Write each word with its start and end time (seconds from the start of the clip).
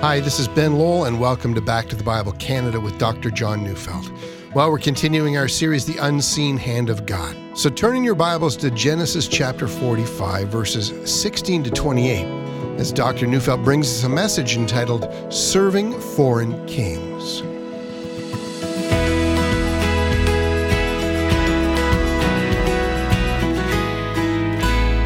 Hi, 0.00 0.18
this 0.18 0.40
is 0.40 0.48
Ben 0.48 0.78
Lowell, 0.78 1.04
and 1.04 1.20
welcome 1.20 1.54
to 1.54 1.60
Back 1.60 1.86
to 1.90 1.94
the 1.94 2.02
Bible 2.02 2.32
Canada 2.32 2.80
with 2.80 2.96
Dr. 2.96 3.30
John 3.30 3.62
Neufeld. 3.62 4.10
Well, 4.54 4.70
we're 4.70 4.78
continuing 4.78 5.36
our 5.36 5.46
series, 5.46 5.84
The 5.84 5.98
Unseen 5.98 6.56
Hand 6.56 6.88
of 6.88 7.04
God. 7.04 7.36
So 7.52 7.68
turn 7.68 7.96
in 7.96 8.02
your 8.02 8.14
Bibles 8.14 8.56
to 8.56 8.70
Genesis 8.70 9.28
chapter 9.28 9.68
45, 9.68 10.48
verses 10.48 10.94
16 11.04 11.64
to 11.64 11.70
28, 11.70 12.24
as 12.78 12.92
Dr. 12.92 13.26
Neufeld 13.26 13.62
brings 13.62 13.88
us 13.88 14.04
a 14.04 14.08
message 14.08 14.56
entitled 14.56 15.06
Serving 15.30 15.92
Foreign 16.00 16.66
Kings. 16.66 17.42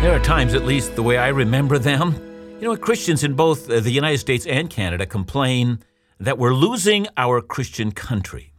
There 0.05 0.15
are 0.15 0.23
times, 0.23 0.55
at 0.55 0.65
least 0.65 0.95
the 0.95 1.03
way 1.03 1.19
I 1.19 1.31
remember 1.31 1.81
them, 1.81 2.34
you 2.61 2.69
know, 2.69 2.77
Christians 2.77 3.25
in 3.25 3.35
both 3.35 3.69
uh, 3.69 3.81
the 3.81 3.91
United 3.91 4.19
States 4.19 4.47
and 4.47 4.71
Canada 4.71 5.07
complain 5.07 5.81
that 6.21 6.39
we're 6.39 6.55
losing 6.55 7.07
our 7.17 7.41
Christian 7.41 7.91
country. 7.91 8.53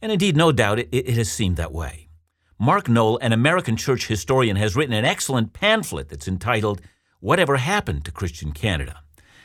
And 0.00 0.10
indeed, 0.10 0.36
no 0.36 0.50
doubt, 0.50 0.78
it, 0.78 0.88
it 0.90 1.08
has 1.10 1.30
seemed 1.30 1.56
that 1.56 1.72
way. 1.72 2.08
Mark 2.58 2.88
Noll, 2.88 3.18
an 3.18 3.32
American 3.32 3.76
church 3.76 4.08
historian, 4.08 4.56
has 4.56 4.74
written 4.74 4.94
an 4.94 5.04
excellent 5.04 5.52
pamphlet 5.52 6.08
that's 6.08 6.26
entitled 6.26 6.80
Whatever 7.20 7.56
Happened 7.58 8.04
to 8.06 8.12
Christian 8.12 8.52
Canada. 8.52 9.02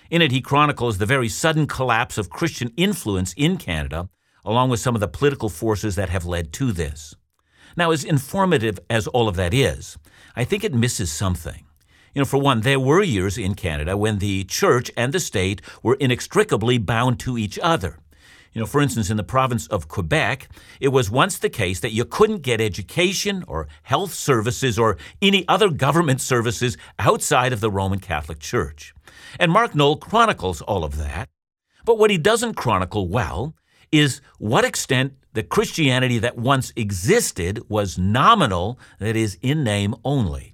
In 0.09 0.21
it, 0.21 0.31
he 0.31 0.41
chronicles 0.41 0.97
the 0.97 1.05
very 1.05 1.29
sudden 1.29 1.67
collapse 1.67 2.17
of 2.17 2.29
Christian 2.29 2.71
influence 2.77 3.33
in 3.33 3.57
Canada, 3.57 4.09
along 4.45 4.69
with 4.69 4.79
some 4.79 4.95
of 4.95 5.01
the 5.01 5.07
political 5.07 5.49
forces 5.49 5.95
that 5.95 6.09
have 6.09 6.25
led 6.25 6.53
to 6.53 6.71
this. 6.71 7.15
Now, 7.75 7.91
as 7.91 8.03
informative 8.03 8.79
as 8.89 9.07
all 9.07 9.27
of 9.27 9.35
that 9.35 9.53
is, 9.53 9.97
I 10.35 10.43
think 10.43 10.63
it 10.63 10.73
misses 10.73 11.11
something. 11.11 11.62
You 12.13 12.21
know, 12.21 12.25
for 12.25 12.37
one, 12.37 12.61
there 12.61 12.79
were 12.79 13.01
years 13.01 13.39
in 13.39 13.55
Canada 13.55 13.97
when 13.97 14.19
the 14.19 14.43
church 14.43 14.91
and 14.95 15.11
the 15.11 15.19
state 15.19 15.61
were 15.81 15.95
inextricably 15.95 16.77
bound 16.77 17.19
to 17.21 17.37
each 17.39 17.57
other. 17.63 17.97
You 18.53 18.61
know, 18.61 18.67
for 18.67 18.81
instance, 18.81 19.09
in 19.09 19.17
the 19.17 19.23
province 19.23 19.65
of 19.67 19.87
Quebec, 19.87 20.47
it 20.79 20.89
was 20.89 21.09
once 21.09 21.39
the 21.39 21.49
case 21.49 21.79
that 21.79 21.91
you 21.91 22.05
couldn't 22.05 22.43
get 22.43 22.61
education 22.61 23.43
or 23.47 23.67
health 23.81 24.13
services 24.13 24.77
or 24.77 24.97
any 25.23 25.47
other 25.47 25.71
government 25.71 26.21
services 26.21 26.77
outside 26.99 27.51
of 27.51 27.61
the 27.61 27.71
Roman 27.71 27.97
Catholic 27.97 28.37
Church. 28.37 28.93
And 29.39 29.51
Mark 29.51 29.73
Noll 29.73 29.97
chronicles 29.97 30.61
all 30.61 30.83
of 30.83 30.97
that. 30.97 31.29
But 31.83 31.97
what 31.97 32.11
he 32.11 32.19
doesn't 32.19 32.53
chronicle 32.53 33.07
well 33.07 33.55
is 33.91 34.21
what 34.37 34.65
extent 34.65 35.13
the 35.33 35.41
Christianity 35.41 36.19
that 36.19 36.37
once 36.37 36.71
existed 36.75 37.67
was 37.69 37.97
nominal, 37.97 38.77
that 38.99 39.15
is, 39.15 39.39
in 39.41 39.63
name 39.63 39.95
only. 40.05 40.52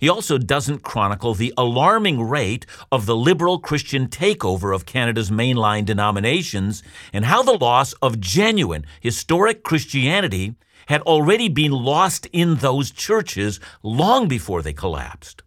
He 0.00 0.08
also 0.08 0.38
doesn't 0.38 0.82
chronicle 0.82 1.34
the 1.34 1.52
alarming 1.58 2.22
rate 2.22 2.64
of 2.90 3.04
the 3.04 3.14
liberal 3.14 3.58
Christian 3.58 4.08
takeover 4.08 4.74
of 4.74 4.86
Canada's 4.86 5.30
mainline 5.30 5.84
denominations 5.84 6.82
and 7.12 7.26
how 7.26 7.42
the 7.42 7.58
loss 7.58 7.92
of 8.00 8.18
genuine 8.18 8.86
historic 9.00 9.62
Christianity 9.62 10.54
had 10.86 11.02
already 11.02 11.50
been 11.50 11.72
lost 11.72 12.26
in 12.32 12.56
those 12.56 12.90
churches 12.90 13.60
long 13.82 14.26
before 14.26 14.62
they 14.62 14.72
collapsed. 14.72 15.42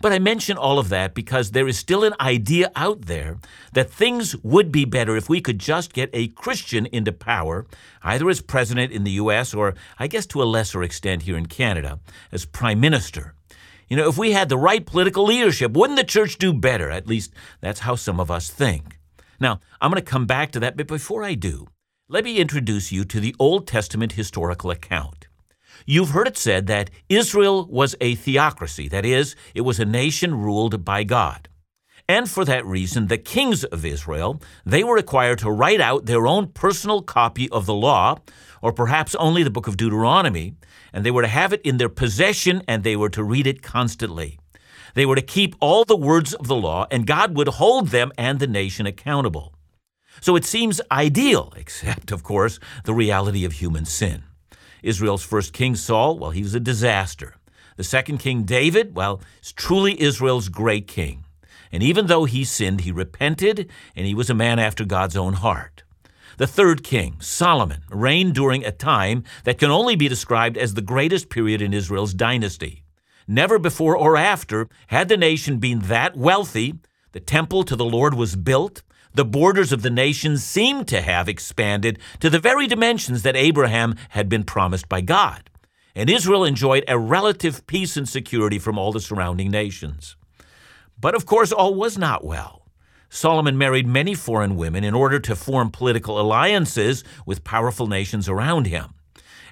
But 0.00 0.12
I 0.12 0.20
mention 0.20 0.56
all 0.56 0.78
of 0.78 0.90
that 0.90 1.12
because 1.12 1.50
there 1.50 1.66
is 1.66 1.76
still 1.76 2.04
an 2.04 2.14
idea 2.20 2.70
out 2.76 3.06
there 3.06 3.38
that 3.72 3.90
things 3.90 4.36
would 4.44 4.70
be 4.70 4.84
better 4.84 5.16
if 5.16 5.28
we 5.28 5.40
could 5.40 5.58
just 5.58 5.92
get 5.92 6.08
a 6.12 6.28
Christian 6.28 6.86
into 6.86 7.10
power, 7.10 7.66
either 8.04 8.30
as 8.30 8.40
president 8.40 8.92
in 8.92 9.02
the 9.02 9.18
U.S. 9.22 9.52
or, 9.54 9.74
I 9.98 10.06
guess 10.06 10.24
to 10.26 10.42
a 10.42 10.44
lesser 10.44 10.84
extent 10.84 11.22
here 11.22 11.36
in 11.36 11.46
Canada, 11.46 11.98
as 12.30 12.44
prime 12.44 12.78
minister. 12.78 13.34
You 13.88 13.96
know, 13.96 14.08
if 14.08 14.18
we 14.18 14.32
had 14.32 14.48
the 14.48 14.58
right 14.58 14.84
political 14.84 15.24
leadership, 15.24 15.72
wouldn't 15.72 15.98
the 15.98 16.04
church 16.04 16.36
do 16.36 16.52
better? 16.52 16.90
At 16.90 17.06
least 17.06 17.32
that's 17.60 17.80
how 17.80 17.94
some 17.94 18.20
of 18.20 18.30
us 18.30 18.50
think. 18.50 18.98
Now, 19.40 19.60
I'm 19.80 19.90
going 19.90 20.02
to 20.02 20.10
come 20.10 20.26
back 20.26 20.50
to 20.52 20.60
that, 20.60 20.76
but 20.76 20.86
before 20.86 21.22
I 21.22 21.34
do, 21.34 21.68
let 22.08 22.24
me 22.24 22.38
introduce 22.38 22.92
you 22.92 23.04
to 23.04 23.20
the 23.20 23.34
Old 23.38 23.66
Testament 23.66 24.12
historical 24.12 24.70
account. 24.70 25.26
You've 25.86 26.10
heard 26.10 26.28
it 26.28 26.36
said 26.36 26.66
that 26.66 26.90
Israel 27.08 27.66
was 27.66 27.96
a 28.00 28.14
theocracy, 28.14 28.88
that 28.88 29.06
is, 29.06 29.36
it 29.54 29.62
was 29.62 29.80
a 29.80 29.84
nation 29.84 30.34
ruled 30.34 30.84
by 30.84 31.04
God. 31.04 31.47
And 32.08 32.28
for 32.28 32.46
that 32.46 32.64
reason, 32.64 33.08
the 33.08 33.18
kings 33.18 33.64
of 33.64 33.84
Israel, 33.84 34.40
they 34.64 34.82
were 34.82 34.94
required 34.94 35.40
to 35.40 35.50
write 35.50 35.80
out 35.80 36.06
their 36.06 36.26
own 36.26 36.48
personal 36.48 37.02
copy 37.02 37.50
of 37.50 37.66
the 37.66 37.74
law, 37.74 38.16
or 38.62 38.72
perhaps 38.72 39.14
only 39.16 39.42
the 39.42 39.50
book 39.50 39.68
of 39.68 39.76
Deuteronomy, 39.76 40.54
and 40.90 41.04
they 41.04 41.10
were 41.10 41.20
to 41.20 41.28
have 41.28 41.52
it 41.52 41.60
in 41.62 41.76
their 41.76 41.90
possession 41.90 42.62
and 42.66 42.82
they 42.82 42.96
were 42.96 43.10
to 43.10 43.22
read 43.22 43.46
it 43.46 43.62
constantly. 43.62 44.38
They 44.94 45.04
were 45.04 45.16
to 45.16 45.22
keep 45.22 45.54
all 45.60 45.84
the 45.84 45.96
words 45.96 46.32
of 46.32 46.48
the 46.48 46.56
law, 46.56 46.86
and 46.90 47.06
God 47.06 47.36
would 47.36 47.48
hold 47.48 47.88
them 47.88 48.10
and 48.16 48.40
the 48.40 48.46
nation 48.46 48.86
accountable. 48.86 49.52
So 50.22 50.34
it 50.34 50.46
seems 50.46 50.80
ideal, 50.90 51.52
except, 51.58 52.10
of 52.10 52.22
course, 52.22 52.58
the 52.84 52.94
reality 52.94 53.44
of 53.44 53.52
human 53.52 53.84
sin. 53.84 54.24
Israel's 54.82 55.24
first 55.24 55.52
king, 55.52 55.74
Saul, 55.74 56.18
well, 56.18 56.30
he 56.30 56.42
was 56.42 56.54
a 56.54 56.60
disaster. 56.60 57.34
The 57.76 57.84
second 57.84 58.18
king, 58.18 58.44
David, 58.44 58.96
well, 58.96 59.20
is 59.42 59.52
truly 59.52 60.00
Israel's 60.00 60.48
great 60.48 60.86
king. 60.86 61.24
And 61.72 61.82
even 61.82 62.06
though 62.06 62.24
he 62.24 62.44
sinned, 62.44 62.82
he 62.82 62.92
repented, 62.92 63.70
and 63.94 64.06
he 64.06 64.14
was 64.14 64.30
a 64.30 64.34
man 64.34 64.58
after 64.58 64.84
God's 64.84 65.16
own 65.16 65.34
heart. 65.34 65.82
The 66.38 66.46
third 66.46 66.84
king, 66.84 67.16
Solomon, 67.20 67.82
reigned 67.90 68.34
during 68.34 68.64
a 68.64 68.70
time 68.70 69.24
that 69.44 69.58
can 69.58 69.70
only 69.70 69.96
be 69.96 70.06
described 70.06 70.56
as 70.56 70.74
the 70.74 70.80
greatest 70.80 71.30
period 71.30 71.60
in 71.60 71.74
Israel's 71.74 72.14
dynasty. 72.14 72.84
Never 73.26 73.58
before 73.58 73.96
or 73.96 74.16
after 74.16 74.68
had 74.86 75.08
the 75.08 75.16
nation 75.16 75.58
been 75.58 75.80
that 75.80 76.16
wealthy. 76.16 76.74
The 77.12 77.20
temple 77.20 77.64
to 77.64 77.74
the 77.74 77.84
Lord 77.84 78.14
was 78.14 78.36
built. 78.36 78.82
The 79.12 79.24
borders 79.24 79.72
of 79.72 79.82
the 79.82 79.90
nation 79.90 80.38
seemed 80.38 80.86
to 80.88 81.00
have 81.00 81.28
expanded 81.28 81.98
to 82.20 82.30
the 82.30 82.38
very 82.38 82.68
dimensions 82.68 83.22
that 83.22 83.34
Abraham 83.34 83.96
had 84.10 84.28
been 84.28 84.44
promised 84.44 84.88
by 84.88 85.00
God. 85.00 85.50
And 85.96 86.08
Israel 86.08 86.44
enjoyed 86.44 86.84
a 86.86 86.98
relative 86.98 87.66
peace 87.66 87.96
and 87.96 88.08
security 88.08 88.60
from 88.60 88.78
all 88.78 88.92
the 88.92 89.00
surrounding 89.00 89.50
nations. 89.50 90.14
But 91.00 91.14
of 91.14 91.26
course, 91.26 91.52
all 91.52 91.74
was 91.74 91.96
not 91.96 92.24
well. 92.24 92.66
Solomon 93.10 93.56
married 93.56 93.86
many 93.86 94.14
foreign 94.14 94.56
women 94.56 94.84
in 94.84 94.94
order 94.94 95.18
to 95.20 95.36
form 95.36 95.70
political 95.70 96.20
alliances 96.20 97.04
with 97.24 97.44
powerful 97.44 97.86
nations 97.86 98.28
around 98.28 98.66
him. 98.66 98.94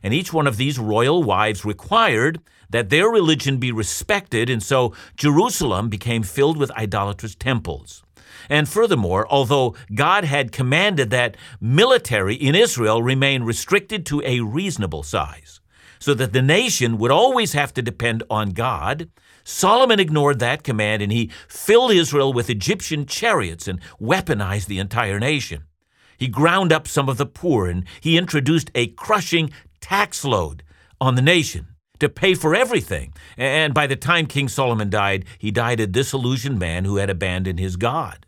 And 0.02 0.12
each 0.12 0.32
one 0.32 0.46
of 0.46 0.56
these 0.56 0.78
royal 0.78 1.22
wives 1.22 1.64
required 1.64 2.40
that 2.68 2.90
their 2.90 3.08
religion 3.08 3.58
be 3.58 3.72
respected, 3.72 4.50
and 4.50 4.62
so 4.62 4.92
Jerusalem 5.16 5.88
became 5.88 6.22
filled 6.22 6.56
with 6.58 6.70
idolatrous 6.72 7.34
temples. 7.34 8.02
And 8.50 8.68
furthermore, 8.68 9.26
although 9.30 9.74
God 9.94 10.24
had 10.24 10.52
commanded 10.52 11.10
that 11.10 11.36
military 11.60 12.34
in 12.34 12.54
Israel 12.54 13.02
remain 13.02 13.42
restricted 13.42 14.04
to 14.06 14.22
a 14.24 14.40
reasonable 14.40 15.02
size, 15.02 15.60
so 15.98 16.12
that 16.14 16.32
the 16.32 16.42
nation 16.42 16.98
would 16.98 17.10
always 17.10 17.54
have 17.54 17.72
to 17.74 17.82
depend 17.82 18.22
on 18.28 18.50
God, 18.50 19.08
Solomon 19.48 20.00
ignored 20.00 20.40
that 20.40 20.64
command 20.64 21.02
and 21.02 21.12
he 21.12 21.30
filled 21.46 21.92
Israel 21.92 22.32
with 22.32 22.50
Egyptian 22.50 23.06
chariots 23.06 23.68
and 23.68 23.80
weaponized 24.00 24.66
the 24.66 24.80
entire 24.80 25.20
nation. 25.20 25.62
He 26.18 26.26
ground 26.26 26.72
up 26.72 26.88
some 26.88 27.08
of 27.08 27.16
the 27.16 27.26
poor 27.26 27.68
and 27.68 27.84
he 28.00 28.18
introduced 28.18 28.72
a 28.74 28.88
crushing 28.88 29.52
tax 29.80 30.24
load 30.24 30.64
on 31.00 31.14
the 31.14 31.22
nation 31.22 31.68
to 32.00 32.08
pay 32.08 32.34
for 32.34 32.56
everything. 32.56 33.14
And 33.36 33.72
by 33.72 33.86
the 33.86 33.94
time 33.94 34.26
King 34.26 34.48
Solomon 34.48 34.90
died, 34.90 35.24
he 35.38 35.52
died 35.52 35.78
a 35.78 35.86
disillusioned 35.86 36.58
man 36.58 36.84
who 36.84 36.96
had 36.96 37.08
abandoned 37.08 37.60
his 37.60 37.76
God. 37.76 38.26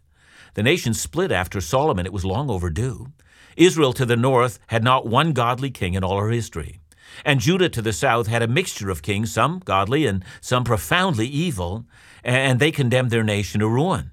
The 0.54 0.62
nation 0.62 0.94
split 0.94 1.32
after 1.32 1.60
Solomon. 1.60 2.06
It 2.06 2.12
was 2.12 2.24
long 2.24 2.48
overdue. 2.48 3.08
Israel 3.56 3.92
to 3.94 4.06
the 4.06 4.16
north 4.16 4.60
had 4.68 4.84
not 4.84 5.08
one 5.08 5.32
godly 5.32 5.72
king 5.72 5.94
in 5.94 6.04
all 6.04 6.20
her 6.20 6.30
history. 6.30 6.78
And 7.24 7.40
Judah 7.40 7.68
to 7.68 7.82
the 7.82 7.92
south 7.92 8.26
had 8.26 8.42
a 8.42 8.48
mixture 8.48 8.90
of 8.90 9.02
kings, 9.02 9.32
some 9.32 9.60
godly 9.64 10.06
and 10.06 10.24
some 10.40 10.64
profoundly 10.64 11.26
evil, 11.26 11.86
and 12.24 12.60
they 12.60 12.70
condemned 12.70 13.10
their 13.10 13.24
nation 13.24 13.60
to 13.60 13.68
ruin. 13.68 14.10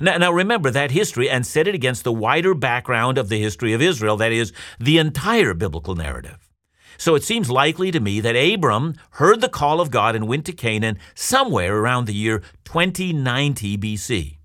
Now, 0.00 0.16
now, 0.16 0.32
remember 0.32 0.70
that 0.70 0.90
history 0.90 1.30
and 1.30 1.46
set 1.46 1.68
it 1.68 1.74
against 1.74 2.02
the 2.02 2.12
wider 2.12 2.52
background 2.54 3.16
of 3.16 3.28
the 3.28 3.40
history 3.40 3.72
of 3.72 3.80
Israel, 3.80 4.16
that 4.16 4.32
is, 4.32 4.52
the 4.80 4.98
entire 4.98 5.54
biblical 5.54 5.94
narrative. 5.94 6.50
So 6.98 7.14
it 7.14 7.22
seems 7.22 7.50
likely 7.50 7.90
to 7.90 8.00
me 8.00 8.20
that 8.20 8.34
Abram 8.34 8.94
heard 9.12 9.40
the 9.40 9.48
call 9.48 9.80
of 9.80 9.90
God 9.90 10.16
and 10.16 10.28
went 10.28 10.46
to 10.46 10.52
Canaan 10.52 10.98
somewhere 11.14 11.76
around 11.76 12.06
the 12.06 12.14
year 12.14 12.40
2090 12.64 13.78
BC. 13.78 14.38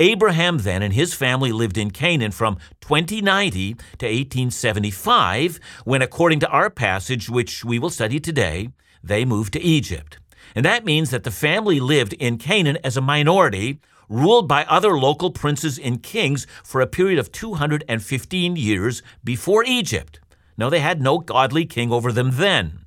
Abraham 0.00 0.58
then 0.58 0.82
and 0.82 0.94
his 0.94 1.12
family 1.12 1.50
lived 1.50 1.76
in 1.76 1.90
Canaan 1.90 2.30
from 2.30 2.58
2090 2.82 3.74
to 3.74 4.06
1875, 4.06 5.58
when, 5.84 6.02
according 6.02 6.38
to 6.40 6.48
our 6.48 6.70
passage, 6.70 7.28
which 7.28 7.64
we 7.64 7.80
will 7.80 7.90
study 7.90 8.20
today, 8.20 8.68
they 9.02 9.24
moved 9.24 9.52
to 9.54 9.60
Egypt. 9.60 10.18
And 10.54 10.64
that 10.64 10.84
means 10.84 11.10
that 11.10 11.24
the 11.24 11.32
family 11.32 11.80
lived 11.80 12.12
in 12.12 12.38
Canaan 12.38 12.78
as 12.84 12.96
a 12.96 13.00
minority, 13.00 13.80
ruled 14.08 14.46
by 14.46 14.64
other 14.64 14.96
local 14.96 15.32
princes 15.32 15.78
and 15.80 16.02
kings 16.02 16.46
for 16.62 16.80
a 16.80 16.86
period 16.86 17.18
of 17.18 17.32
215 17.32 18.54
years 18.54 19.02
before 19.24 19.64
Egypt. 19.64 20.20
Now, 20.56 20.70
they 20.70 20.80
had 20.80 21.02
no 21.02 21.18
godly 21.18 21.66
king 21.66 21.92
over 21.92 22.12
them 22.12 22.30
then. 22.34 22.84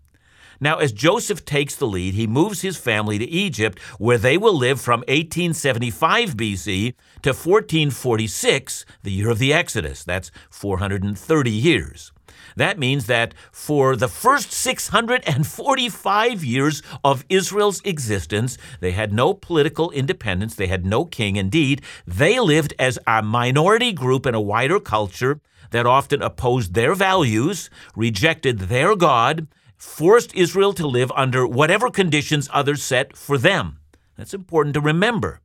Now, 0.62 0.78
as 0.78 0.92
Joseph 0.92 1.44
takes 1.44 1.75
the 1.75 1.88
lead, 1.88 2.13
he 2.13 2.28
moves 2.28 2.62
his 2.62 2.78
family 2.78 3.18
to 3.18 3.25
Egypt, 3.25 3.80
where 3.98 4.19
they 4.19 4.38
will 4.38 4.56
live 4.56 4.80
from 4.80 5.00
1875 5.02 6.38
BC 6.38 6.94
to 7.24 7.30
1446, 7.30 8.86
the 9.02 9.12
year 9.12 9.31
of 9.31 9.40
the 9.40 9.52
Exodus. 9.52 10.04
That's 10.04 10.31
430 10.52 11.50
years. 11.50 12.12
That 12.56 12.78
means 12.78 13.08
that 13.08 13.34
for 13.52 13.96
the 13.96 14.08
first 14.08 14.52
645 14.52 16.44
years 16.44 16.84
of 17.04 17.25
Israel's 17.28 17.81
existence, 17.84 18.57
they 18.81 18.92
had 18.92 19.12
no 19.12 19.34
political 19.34 19.90
independence, 19.92 20.56
they 20.56 20.68
had 20.68 20.86
no 20.86 21.06
king. 21.06 21.38
Indeed, 21.38 21.81
they 22.06 22.40
lived 22.40 22.75
as 22.78 23.00
a 23.07 23.24
minority 23.24 23.94
group 23.94 24.28
in 24.28 24.36
a 24.36 24.42
wider 24.42 24.80
culture 24.80 25.42
that 25.72 25.86
often 25.86 26.22
opposed 26.22 26.74
their 26.74 26.94
values, 26.94 27.69
rejected 27.96 28.60
their 28.60 28.96
God, 28.96 29.48
forced 29.81 30.36
Israel 30.36 30.74
to 30.74 30.86
live 30.86 31.12
under 31.16 31.48
whatever 31.48 31.89
conditions 31.89 32.48
others 32.54 32.83
set 32.83 33.18
for 33.18 33.38
them. 33.38 33.80
That's 34.16 34.33
important 34.33 34.75
to 34.75 34.81
remember. 34.81 35.42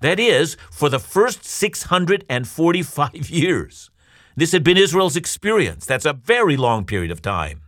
That 0.00 0.18
is, 0.18 0.56
for 0.70 0.88
the 0.88 0.98
first 0.98 1.44
645 1.44 3.14
years. 3.30 3.90
This 4.34 4.52
had 4.52 4.64
been 4.64 4.78
Israel's 4.78 5.16
experience. 5.16 5.84
That's 5.84 6.06
a 6.06 6.14
very 6.14 6.56
long 6.56 6.86
period 6.86 7.10
of 7.10 7.20
time. 7.20 7.60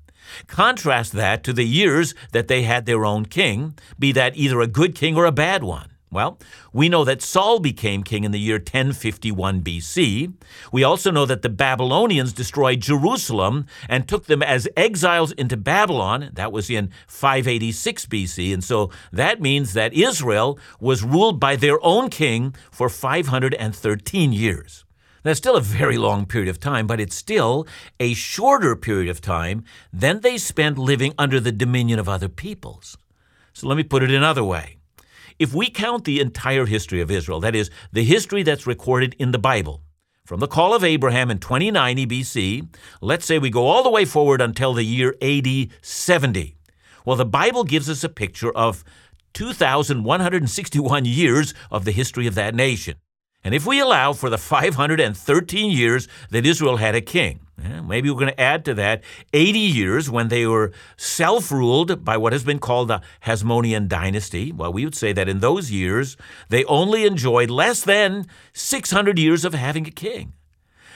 Contrast 0.46 1.12
that 1.12 1.44
to 1.44 1.52
the 1.52 1.64
years 1.64 2.14
that 2.32 2.48
they 2.48 2.62
had 2.62 2.86
their 2.86 3.04
own 3.04 3.26
king, 3.26 3.78
be 3.98 4.10
that 4.12 4.36
either 4.36 4.60
a 4.60 4.66
good 4.66 4.94
king 4.94 5.16
or 5.16 5.26
a 5.26 5.32
bad 5.32 5.62
one. 5.62 5.90
Well, 6.10 6.38
we 6.72 6.88
know 6.88 7.04
that 7.04 7.20
Saul 7.20 7.58
became 7.58 8.04
king 8.04 8.22
in 8.22 8.30
the 8.30 8.38
year 8.38 8.58
1051 8.58 9.62
BC. 9.62 10.32
We 10.70 10.84
also 10.84 11.10
know 11.10 11.26
that 11.26 11.42
the 11.42 11.48
Babylonians 11.48 12.32
destroyed 12.32 12.80
Jerusalem 12.80 13.66
and 13.88 14.06
took 14.06 14.26
them 14.26 14.40
as 14.40 14.68
exiles 14.76 15.32
into 15.32 15.56
Babylon. 15.56 16.30
That 16.32 16.52
was 16.52 16.70
in 16.70 16.90
586 17.08 18.06
BC. 18.06 18.54
And 18.54 18.62
so 18.62 18.90
that 19.12 19.40
means 19.40 19.72
that 19.72 19.94
Israel 19.94 20.60
was 20.78 21.02
ruled 21.02 21.40
by 21.40 21.56
their 21.56 21.84
own 21.84 22.08
king 22.08 22.54
for 22.70 22.88
513 22.88 24.32
years. 24.32 24.84
That's 25.24 25.38
still 25.38 25.56
a 25.56 25.60
very 25.60 25.98
long 25.98 26.24
period 26.24 26.48
of 26.48 26.60
time, 26.60 26.86
but 26.86 27.00
it's 27.00 27.16
still 27.16 27.66
a 27.98 28.14
shorter 28.14 28.76
period 28.76 29.10
of 29.10 29.20
time 29.20 29.64
than 29.92 30.20
they 30.20 30.38
spent 30.38 30.78
living 30.78 31.14
under 31.18 31.40
the 31.40 31.50
dominion 31.50 31.98
of 31.98 32.08
other 32.08 32.28
peoples. 32.28 32.96
So 33.52 33.66
let 33.66 33.76
me 33.76 33.82
put 33.82 34.04
it 34.04 34.12
another 34.12 34.44
way. 34.44 34.75
If 35.38 35.52
we 35.52 35.68
count 35.68 36.04
the 36.04 36.20
entire 36.20 36.64
history 36.64 37.02
of 37.02 37.10
Israel, 37.10 37.40
that 37.40 37.54
is, 37.54 37.70
the 37.92 38.04
history 38.04 38.42
that's 38.42 38.66
recorded 38.66 39.14
in 39.18 39.32
the 39.32 39.38
Bible, 39.38 39.82
from 40.24 40.40
the 40.40 40.48
call 40.48 40.72
of 40.74 40.82
Abraham 40.82 41.30
in 41.30 41.38
2090 41.38 42.06
BC, 42.06 42.74
let's 43.02 43.26
say 43.26 43.38
we 43.38 43.50
go 43.50 43.66
all 43.66 43.82
the 43.82 43.90
way 43.90 44.06
forward 44.06 44.40
until 44.40 44.72
the 44.72 44.82
year 44.82 45.14
AD 45.20 45.46
70. 45.82 46.56
Well, 47.04 47.16
the 47.16 47.26
Bible 47.26 47.64
gives 47.64 47.90
us 47.90 48.02
a 48.02 48.08
picture 48.08 48.50
of 48.50 48.82
2,161 49.34 51.04
years 51.04 51.52
of 51.70 51.84
the 51.84 51.92
history 51.92 52.26
of 52.26 52.34
that 52.34 52.54
nation. 52.54 52.96
And 53.46 53.54
if 53.54 53.64
we 53.64 53.78
allow 53.78 54.12
for 54.12 54.28
the 54.28 54.38
513 54.38 55.70
years 55.70 56.08
that 56.30 56.44
Israel 56.44 56.78
had 56.78 56.96
a 56.96 57.00
king, 57.00 57.46
eh, 57.62 57.80
maybe 57.80 58.10
we're 58.10 58.18
going 58.18 58.34
to 58.34 58.40
add 58.40 58.64
to 58.64 58.74
that 58.74 59.04
80 59.32 59.60
years 59.60 60.10
when 60.10 60.26
they 60.26 60.48
were 60.48 60.72
self 60.96 61.52
ruled 61.52 62.04
by 62.04 62.16
what 62.16 62.32
has 62.32 62.42
been 62.42 62.58
called 62.58 62.88
the 62.88 63.02
Hasmonean 63.24 63.86
dynasty. 63.86 64.50
Well, 64.50 64.72
we 64.72 64.84
would 64.84 64.96
say 64.96 65.12
that 65.12 65.28
in 65.28 65.38
those 65.38 65.70
years, 65.70 66.16
they 66.48 66.64
only 66.64 67.06
enjoyed 67.06 67.48
less 67.48 67.84
than 67.84 68.26
600 68.52 69.16
years 69.16 69.44
of 69.44 69.54
having 69.54 69.86
a 69.86 69.92
king. 69.92 70.32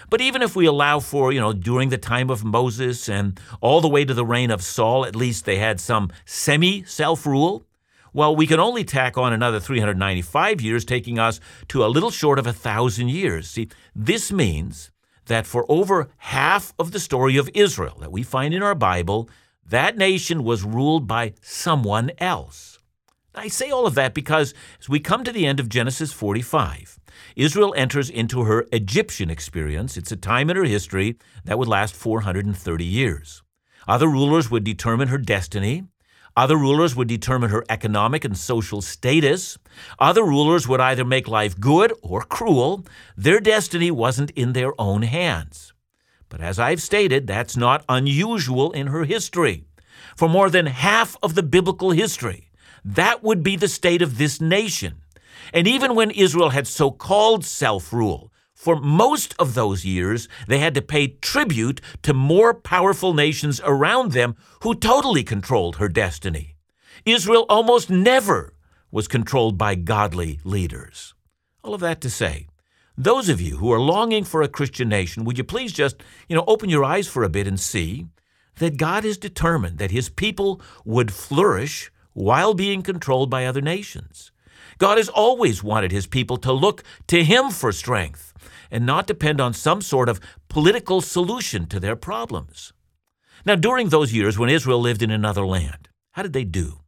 But 0.09 0.21
even 0.21 0.43
if 0.43 0.57
we 0.57 0.67
allow 0.67 0.99
for, 0.99 1.33
you 1.33 1.39
know, 1.39 1.53
during 1.53 1.91
the 1.91 1.99
time 1.99 2.31
of 2.31 2.43
Moses 2.45 3.09
and 3.09 3.39
all 3.61 3.81
the 3.81 3.89
way 3.89 4.05
to 4.05 4.13
the 4.13 4.27
reign 4.27 4.51
of 4.51 4.61
Saul, 4.61 5.07
at 5.07 5.15
least 5.15 5.45
they 5.45 5.59
had 5.59 5.79
some 5.79 6.11
semi 6.25 6.83
self 6.83 7.27
rule. 7.27 7.65
Well, 8.13 8.35
we 8.35 8.47
can 8.47 8.61
only 8.61 8.85
tack 8.85 9.17
on 9.17 9.33
another 9.33 9.61
395 9.61 10.61
years, 10.61 10.85
taking 10.85 11.19
us 11.19 11.41
to 11.69 11.85
a 11.85 11.89
little 11.89 12.11
short 12.11 12.39
of 12.39 12.47
a 12.47 12.53
thousand 12.53 13.09
years. 13.09 13.49
See, 13.49 13.69
this 13.95 14.33
means 14.33 14.91
that 15.27 15.47
for 15.47 15.65
over 15.69 16.09
half 16.19 16.75
of 16.79 16.91
the 16.91 17.01
story 17.01 17.37
of 17.37 17.49
Israel 17.55 17.99
that 18.01 18.13
we 18.13 18.23
find 18.23 18.53
in 18.53 18.63
our 18.63 18.75
Bible, 18.75 19.29
that 19.65 19.97
nation 19.97 20.43
was 20.43 20.65
ruled 20.65 21.07
by 21.07 21.35
someone 21.41 22.11
else. 22.19 22.79
I 23.33 23.47
say 23.47 23.71
all 23.71 23.87
of 23.87 23.95
that 23.95 24.13
because 24.13 24.55
as 24.81 24.89
we 24.89 24.99
come 24.99 25.23
to 25.23 25.31
the 25.31 25.47
end 25.47 25.61
of 25.61 25.69
Genesis 25.69 26.13
45, 26.13 26.99
Israel 27.37 27.73
enters 27.77 28.11
into 28.11 28.43
her 28.43 28.67
Egyptian 28.73 29.31
experience. 29.31 29.97
It's 29.97 30.11
a 30.11 30.17
time 30.17 30.51
in 30.51 30.57
her 30.57 30.65
history 30.65 31.17
that 31.45 31.59
would 31.59 31.69
last 31.69 31.95
430 31.95 32.85
years. 32.85 33.45
Other 33.87 34.09
rulers 34.09 34.51
would 34.51 34.65
determine 34.65 35.09
her 35.09 35.19
destiny. 35.19 35.85
Other 36.41 36.57
rulers 36.57 36.97
would 36.97 37.07
determine 37.07 37.51
her 37.51 37.67
economic 37.69 38.25
and 38.25 38.35
social 38.35 38.81
status. 38.81 39.59
Other 39.99 40.25
rulers 40.25 40.67
would 40.67 40.81
either 40.81 41.05
make 41.05 41.29
life 41.29 41.61
good 41.61 41.93
or 42.01 42.23
cruel. 42.23 42.87
Their 43.15 43.41
destiny 43.41 43.91
wasn't 43.91 44.31
in 44.31 44.55
their 44.55 44.73
own 44.81 45.03
hands. 45.03 45.75
But 46.31 46.41
as 46.41 46.59
I've 46.59 46.81
stated, 46.81 47.27
that's 47.27 47.59
not 47.59 47.85
unusual 47.91 48.73
in 48.73 48.87
her 48.87 49.05
history. 49.05 49.65
For 50.17 50.31
more 50.31 50.49
than 50.49 50.65
half 50.65 51.15
of 51.23 51.35
the 51.35 51.43
biblical 51.43 51.91
history, 51.91 52.49
that 52.87 53.23
would 53.23 53.43
be 53.43 53.57
the 53.57 53.69
state 53.69 54.01
of 54.01 54.17
this 54.17 54.41
nation. 54.41 55.03
And 55.53 55.69
even 55.69 55.95
when 55.95 56.11
Israel 56.11 56.49
had 56.49 56.67
so 56.67 56.91
called 56.91 57.45
self 57.45 57.93
rule, 57.93 58.30
for 58.61 58.77
most 58.77 59.35
of 59.39 59.55
those 59.55 59.87
years, 59.87 60.29
they 60.47 60.59
had 60.59 60.75
to 60.75 60.83
pay 60.83 61.07
tribute 61.07 61.81
to 62.03 62.13
more 62.13 62.53
powerful 62.53 63.15
nations 63.15 63.59
around 63.65 64.13
them 64.13 64.37
who 64.63 64.75
totally 64.75 65.25
controlled 65.25 65.77
her 65.77 65.89
destiny. 65.89 66.57
Israel 67.07 67.47
almost 67.49 67.89
never 67.89 68.53
was 68.91 69.09
controlled 69.09 69.57
by 69.57 69.77
godly 69.77 70.41
leaders. 70.45 71.15
All 71.65 71.73
of 71.73 71.81
that 71.81 72.03
to 72.03 72.11
say, 72.11 72.49
those 72.99 73.31
of 73.31 73.41
you 73.41 73.57
who 73.57 73.73
are 73.73 73.81
longing 73.81 74.25
for 74.25 74.43
a 74.43 74.49
Christian 74.49 74.91
nation, 74.91 75.25
would 75.25 75.39
you 75.39 75.45
please 75.45 75.73
just, 75.73 75.97
you 76.29 76.37
know, 76.37 76.45
open 76.47 76.69
your 76.69 76.85
eyes 76.85 77.09
for 77.09 77.23
a 77.23 77.31
bit 77.31 77.47
and 77.47 77.59
see 77.59 78.09
that 78.57 78.77
God 78.77 79.07
is 79.07 79.17
determined 79.17 79.79
that 79.79 79.91
his 79.91 80.11
people 80.11 80.61
would 80.85 81.15
flourish 81.15 81.91
while 82.13 82.53
being 82.53 82.83
controlled 82.83 83.31
by 83.31 83.47
other 83.47 83.63
nations. 83.63 84.33
God 84.81 84.97
has 84.97 85.11
always 85.11 85.63
wanted 85.63 85.93
his 85.93 86.07
people 86.07 86.39
to 86.39 86.53
look 86.53 86.83
to 87.09 87.23
him 87.23 87.51
for 87.51 87.71
strength 87.71 88.33
and 88.71 88.87
not 88.87 89.07
depend 89.07 89.39
on 89.39 89.53
some 89.53 89.83
sort 89.83 90.09
of 90.09 90.21
political 90.49 91.03
solution 91.03 91.67
to 91.67 91.79
their 91.79 91.97
problems. 91.97 92.73
Now, 93.45 93.57
during 93.57 93.91
those 93.91 94.15
years 94.15 94.39
when 94.39 94.49
Israel 94.49 94.81
lived 94.81 95.03
in 95.03 95.11
another 95.11 95.47
land, 95.47 95.91
how 96.13 96.23
did 96.23 96.33
they 96.33 96.45
do? 96.45 96.81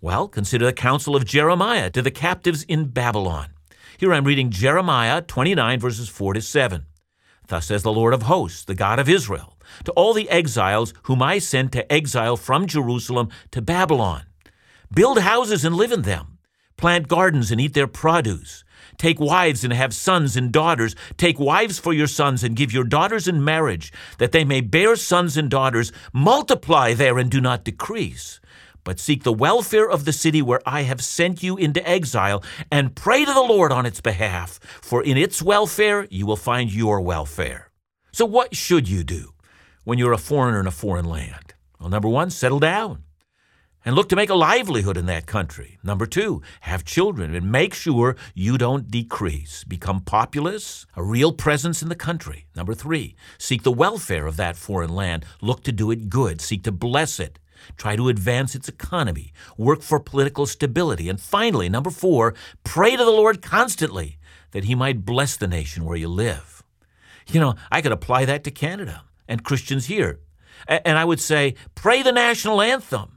Well, 0.00 0.28
consider 0.28 0.64
the 0.64 0.72
counsel 0.72 1.16
of 1.16 1.24
Jeremiah 1.24 1.90
to 1.90 2.02
the 2.02 2.12
captives 2.12 2.62
in 2.62 2.86
Babylon. 2.86 3.48
Here 3.98 4.14
I'm 4.14 4.24
reading 4.24 4.50
Jeremiah 4.50 5.20
29, 5.20 5.80
verses 5.80 6.08
4 6.08 6.34
to 6.34 6.40
7. 6.40 6.86
Thus 7.48 7.66
says 7.66 7.82
the 7.82 7.92
Lord 7.92 8.14
of 8.14 8.22
hosts, 8.22 8.64
the 8.64 8.74
God 8.76 9.00
of 9.00 9.08
Israel, 9.08 9.58
to 9.84 9.92
all 9.92 10.14
the 10.14 10.30
exiles 10.30 10.94
whom 11.04 11.20
I 11.20 11.38
send 11.38 11.72
to 11.72 11.92
exile 11.92 12.36
from 12.36 12.68
Jerusalem 12.68 13.28
to 13.50 13.60
Babylon 13.60 14.24
Build 14.94 15.18
houses 15.18 15.64
and 15.64 15.74
live 15.74 15.90
in 15.90 16.02
them, 16.02 16.33
plant 16.76 17.08
gardens 17.08 17.50
and 17.50 17.60
eat 17.60 17.74
their 17.74 17.86
produce 17.86 18.64
Take 18.96 19.18
wives 19.18 19.64
and 19.64 19.72
have 19.72 19.94
sons 19.94 20.36
and 20.36 20.52
daughters. 20.52 20.94
Take 21.16 21.38
wives 21.38 21.78
for 21.78 21.92
your 21.92 22.06
sons 22.06 22.44
and 22.44 22.56
give 22.56 22.72
your 22.72 22.84
daughters 22.84 23.26
in 23.28 23.44
marriage, 23.44 23.92
that 24.18 24.32
they 24.32 24.44
may 24.44 24.60
bear 24.60 24.96
sons 24.96 25.36
and 25.36 25.50
daughters. 25.50 25.92
Multiply 26.12 26.94
there 26.94 27.18
and 27.18 27.30
do 27.30 27.40
not 27.40 27.64
decrease. 27.64 28.40
But 28.84 29.00
seek 29.00 29.22
the 29.22 29.32
welfare 29.32 29.88
of 29.88 30.04
the 30.04 30.12
city 30.12 30.42
where 30.42 30.60
I 30.66 30.82
have 30.82 31.02
sent 31.02 31.42
you 31.42 31.56
into 31.56 31.86
exile, 31.88 32.44
and 32.70 32.94
pray 32.94 33.24
to 33.24 33.32
the 33.32 33.40
Lord 33.40 33.72
on 33.72 33.86
its 33.86 34.02
behalf, 34.02 34.60
for 34.82 35.02
in 35.02 35.16
its 35.16 35.42
welfare 35.42 36.06
you 36.10 36.26
will 36.26 36.36
find 36.36 36.72
your 36.72 37.00
welfare. 37.00 37.70
So, 38.12 38.26
what 38.26 38.54
should 38.54 38.86
you 38.88 39.02
do 39.02 39.32
when 39.84 39.98
you're 39.98 40.12
a 40.12 40.18
foreigner 40.18 40.60
in 40.60 40.66
a 40.66 40.70
foreign 40.70 41.06
land? 41.06 41.54
Well, 41.80 41.88
number 41.88 42.10
one, 42.10 42.28
settle 42.28 42.60
down 42.60 43.04
and 43.84 43.94
look 43.94 44.08
to 44.08 44.16
make 44.16 44.30
a 44.30 44.34
livelihood 44.34 44.96
in 44.96 45.06
that 45.06 45.26
country. 45.26 45.78
Number 45.82 46.06
two, 46.06 46.42
have 46.62 46.84
children 46.84 47.34
and 47.34 47.52
make 47.52 47.74
sure 47.74 48.16
you 48.34 48.56
don't 48.56 48.90
decrease. 48.90 49.64
Become 49.64 50.00
populous, 50.00 50.86
a 50.96 51.02
real 51.02 51.32
presence 51.32 51.82
in 51.82 51.88
the 51.88 51.94
country. 51.94 52.46
Number 52.56 52.74
three, 52.74 53.14
seek 53.38 53.62
the 53.62 53.72
welfare 53.72 54.26
of 54.26 54.36
that 54.36 54.56
foreign 54.56 54.94
land. 54.94 55.26
Look 55.40 55.62
to 55.64 55.72
do 55.72 55.90
it 55.90 56.08
good, 56.08 56.40
seek 56.40 56.62
to 56.64 56.72
bless 56.72 57.20
it. 57.20 57.38
Try 57.76 57.96
to 57.96 58.08
advance 58.08 58.54
its 58.54 58.68
economy, 58.68 59.32
work 59.56 59.82
for 59.82 59.98
political 59.98 60.46
stability. 60.46 61.08
And 61.08 61.20
finally, 61.20 61.68
number 61.68 61.90
four, 61.90 62.34
pray 62.62 62.96
to 62.96 63.04
the 63.04 63.10
Lord 63.10 63.40
constantly 63.40 64.18
that 64.50 64.64
He 64.64 64.74
might 64.74 65.04
bless 65.04 65.36
the 65.36 65.48
nation 65.48 65.84
where 65.84 65.96
you 65.96 66.08
live. 66.08 66.62
You 67.26 67.40
know, 67.40 67.54
I 67.72 67.80
could 67.80 67.92
apply 67.92 68.26
that 68.26 68.44
to 68.44 68.50
Canada 68.50 69.04
and 69.26 69.44
Christians 69.44 69.86
here. 69.86 70.20
And 70.68 70.98
I 70.98 71.04
would 71.04 71.20
say, 71.20 71.54
pray 71.74 72.02
the 72.02 72.12
national 72.12 72.60
anthem 72.60 73.13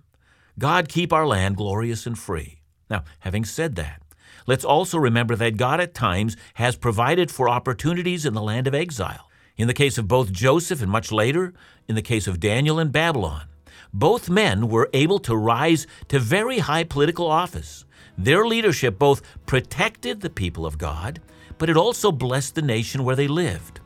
God 0.59 0.89
keep 0.89 1.13
our 1.13 1.27
land 1.27 1.57
glorious 1.57 2.07
and 2.07 2.17
free. 2.17 2.61
Now, 2.89 3.03
having 3.19 3.45
said 3.45 3.75
that, 3.75 4.01
let's 4.47 4.65
also 4.65 4.97
remember 4.97 5.35
that 5.35 5.57
God 5.57 5.79
at 5.79 5.93
times 5.93 6.35
has 6.55 6.75
provided 6.75 7.29
for 7.29 7.49
opportunities 7.49 8.25
in 8.25 8.33
the 8.33 8.41
land 8.41 8.67
of 8.67 8.73
exile. 8.73 9.29
In 9.57 9.67
the 9.67 9.73
case 9.73 9.97
of 9.97 10.07
both 10.07 10.31
Joseph 10.31 10.81
and 10.81 10.91
much 10.91 11.11
later, 11.11 11.53
in 11.87 11.95
the 11.95 12.01
case 12.01 12.27
of 12.27 12.39
Daniel 12.39 12.79
in 12.79 12.89
Babylon, 12.89 13.47
Both 13.93 14.29
men 14.29 14.67
were 14.67 14.89
able 14.93 15.19
to 15.19 15.35
rise 15.35 15.87
to 16.09 16.19
very 16.19 16.59
high 16.59 16.83
political 16.83 17.27
office. 17.27 17.85
Their 18.17 18.45
leadership 18.45 18.99
both 18.99 19.21
protected 19.45 20.21
the 20.21 20.29
people 20.29 20.65
of 20.65 20.77
God, 20.77 21.21
but 21.57 21.69
it 21.69 21.77
also 21.77 22.11
blessed 22.11 22.55
the 22.55 22.61
nation 22.61 23.03
where 23.03 23.15
they 23.15 23.27
lived. 23.27 23.79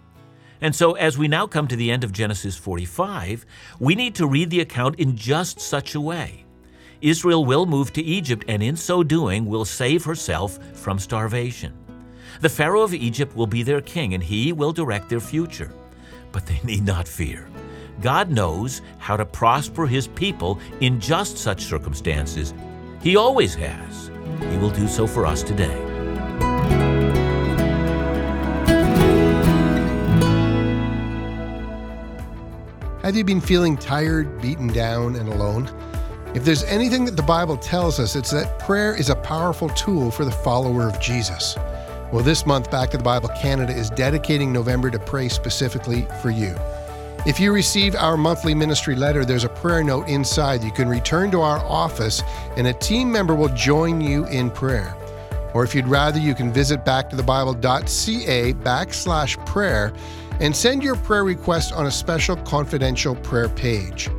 And 0.61 0.75
so, 0.75 0.93
as 0.93 1.17
we 1.17 1.27
now 1.27 1.47
come 1.47 1.67
to 1.67 1.75
the 1.75 1.91
end 1.91 2.03
of 2.03 2.11
Genesis 2.11 2.55
45, 2.57 3.45
we 3.79 3.95
need 3.95 4.15
to 4.15 4.27
read 4.27 4.49
the 4.49 4.59
account 4.59 4.99
in 4.99 5.15
just 5.15 5.59
such 5.59 5.95
a 5.95 6.01
way. 6.01 6.45
Israel 7.01 7.45
will 7.45 7.65
move 7.65 7.91
to 7.93 8.01
Egypt, 8.03 8.45
and 8.47 8.61
in 8.61 8.75
so 8.75 9.03
doing, 9.03 9.45
will 9.47 9.65
save 9.65 10.05
herself 10.05 10.59
from 10.73 10.99
starvation. 10.99 11.73
The 12.41 12.49
Pharaoh 12.49 12.83
of 12.83 12.93
Egypt 12.93 13.35
will 13.35 13.47
be 13.47 13.63
their 13.63 13.81
king, 13.81 14.13
and 14.13 14.23
he 14.23 14.53
will 14.53 14.71
direct 14.71 15.09
their 15.09 15.19
future. 15.19 15.73
But 16.31 16.45
they 16.45 16.59
need 16.63 16.85
not 16.85 17.07
fear. 17.07 17.47
God 18.01 18.29
knows 18.29 18.81
how 18.99 19.17
to 19.17 19.25
prosper 19.25 19.85
his 19.85 20.07
people 20.07 20.59
in 20.79 20.99
just 20.99 21.37
such 21.37 21.63
circumstances. 21.63 22.53
He 23.01 23.15
always 23.15 23.55
has. 23.55 24.11
He 24.51 24.57
will 24.57 24.71
do 24.71 24.87
so 24.87 25.07
for 25.07 25.25
us 25.25 25.43
today. 25.43 25.87
Have 33.03 33.15
you 33.15 33.23
been 33.23 33.41
feeling 33.41 33.75
tired, 33.75 34.41
beaten 34.41 34.67
down, 34.67 35.15
and 35.15 35.27
alone? 35.27 35.67
If 36.33 36.45
there's 36.45 36.63
anything 36.63 37.03
that 37.05 37.17
the 37.17 37.23
Bible 37.23 37.57
tells 37.57 37.99
us, 37.99 38.15
it's 38.15 38.31
that 38.31 38.57
prayer 38.57 38.95
is 38.95 39.09
a 39.09 39.15
powerful 39.15 39.67
tool 39.69 40.09
for 40.09 40.23
the 40.23 40.31
follower 40.31 40.87
of 40.87 40.97
Jesus. 41.01 41.57
Well, 42.13 42.23
this 42.23 42.45
month, 42.45 42.71
Back 42.71 42.89
to 42.91 42.97
the 42.97 43.03
Bible 43.03 43.29
Canada 43.37 43.73
is 43.73 43.89
dedicating 43.89 44.53
November 44.53 44.89
to 44.91 44.99
pray 44.99 45.27
specifically 45.27 46.07
for 46.21 46.29
you. 46.29 46.55
If 47.25 47.37
you 47.37 47.51
receive 47.51 47.95
our 47.95 48.15
monthly 48.15 48.55
ministry 48.55 48.95
letter, 48.95 49.25
there's 49.25 49.43
a 49.43 49.49
prayer 49.49 49.83
note 49.83 50.07
inside. 50.07 50.63
You 50.63 50.71
can 50.71 50.87
return 50.87 51.31
to 51.31 51.41
our 51.41 51.59
office 51.65 52.23
and 52.55 52.67
a 52.67 52.73
team 52.73 53.11
member 53.11 53.35
will 53.35 53.53
join 53.53 53.99
you 53.99 54.25
in 54.27 54.51
prayer. 54.51 54.95
Or 55.53 55.65
if 55.65 55.75
you'd 55.75 55.87
rather, 55.87 56.17
you 56.17 56.33
can 56.33 56.53
visit 56.53 56.85
backtothebible.ca 56.85 58.53
backslash 58.53 59.45
prayer 59.45 59.91
and 60.39 60.55
send 60.55 60.81
your 60.81 60.95
prayer 60.95 61.25
request 61.25 61.73
on 61.73 61.87
a 61.87 61.91
special 61.91 62.37
confidential 62.37 63.15
prayer 63.17 63.49
page. 63.49 64.09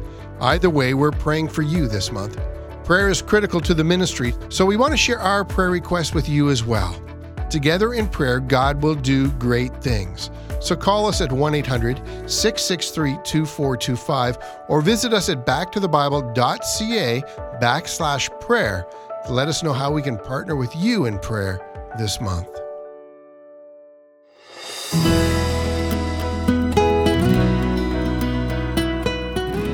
Either 0.43 0.69
way, 0.69 0.93
we're 0.93 1.13
praying 1.13 1.49
for 1.49 1.63
you 1.63 1.87
this 1.87 2.11
month. 2.11 2.37
Prayer 2.83 3.09
is 3.09 3.23
critical 3.23 3.61
to 3.61 3.75
the 3.75 3.85
ministry, 3.85 4.35
so 4.49 4.67
we 4.67 4.77
want 4.77 4.93
to 4.93 4.97
share 4.97 5.21
our 5.21 5.45
prayer 5.45 5.71
request 5.71 6.17
with 6.17 6.29
you 6.29 6.51
as 6.51 6.65
well. 6.65 7.01
Together 7.49 7.95
in 7.95 8.09
prayer, 8.09 8.41
God 8.41 8.83
will 8.83 8.97
do 8.97 9.31
great 9.33 9.73
things. 9.81 10.33
So 10.61 10.75
call 10.75 11.07
us 11.07 11.21
at 11.21 11.31
1 11.31 11.55
800 11.55 11.99
663 12.29 13.19
2425 13.23 14.39
or 14.69 14.81
visit 14.81 15.13
us 15.13 15.29
at 15.29 15.47
backtothebible.ca 15.47 17.23
backslash 17.61 18.41
prayer 18.41 18.85
to 19.27 19.33
let 19.33 19.47
us 19.47 19.63
know 19.63 19.73
how 19.73 19.93
we 19.93 20.03
can 20.03 20.19
partner 20.19 20.57
with 20.57 20.75
you 20.75 21.07
in 21.07 21.21
prayer 21.21 21.61
this 21.99 22.21
month. 22.21 22.62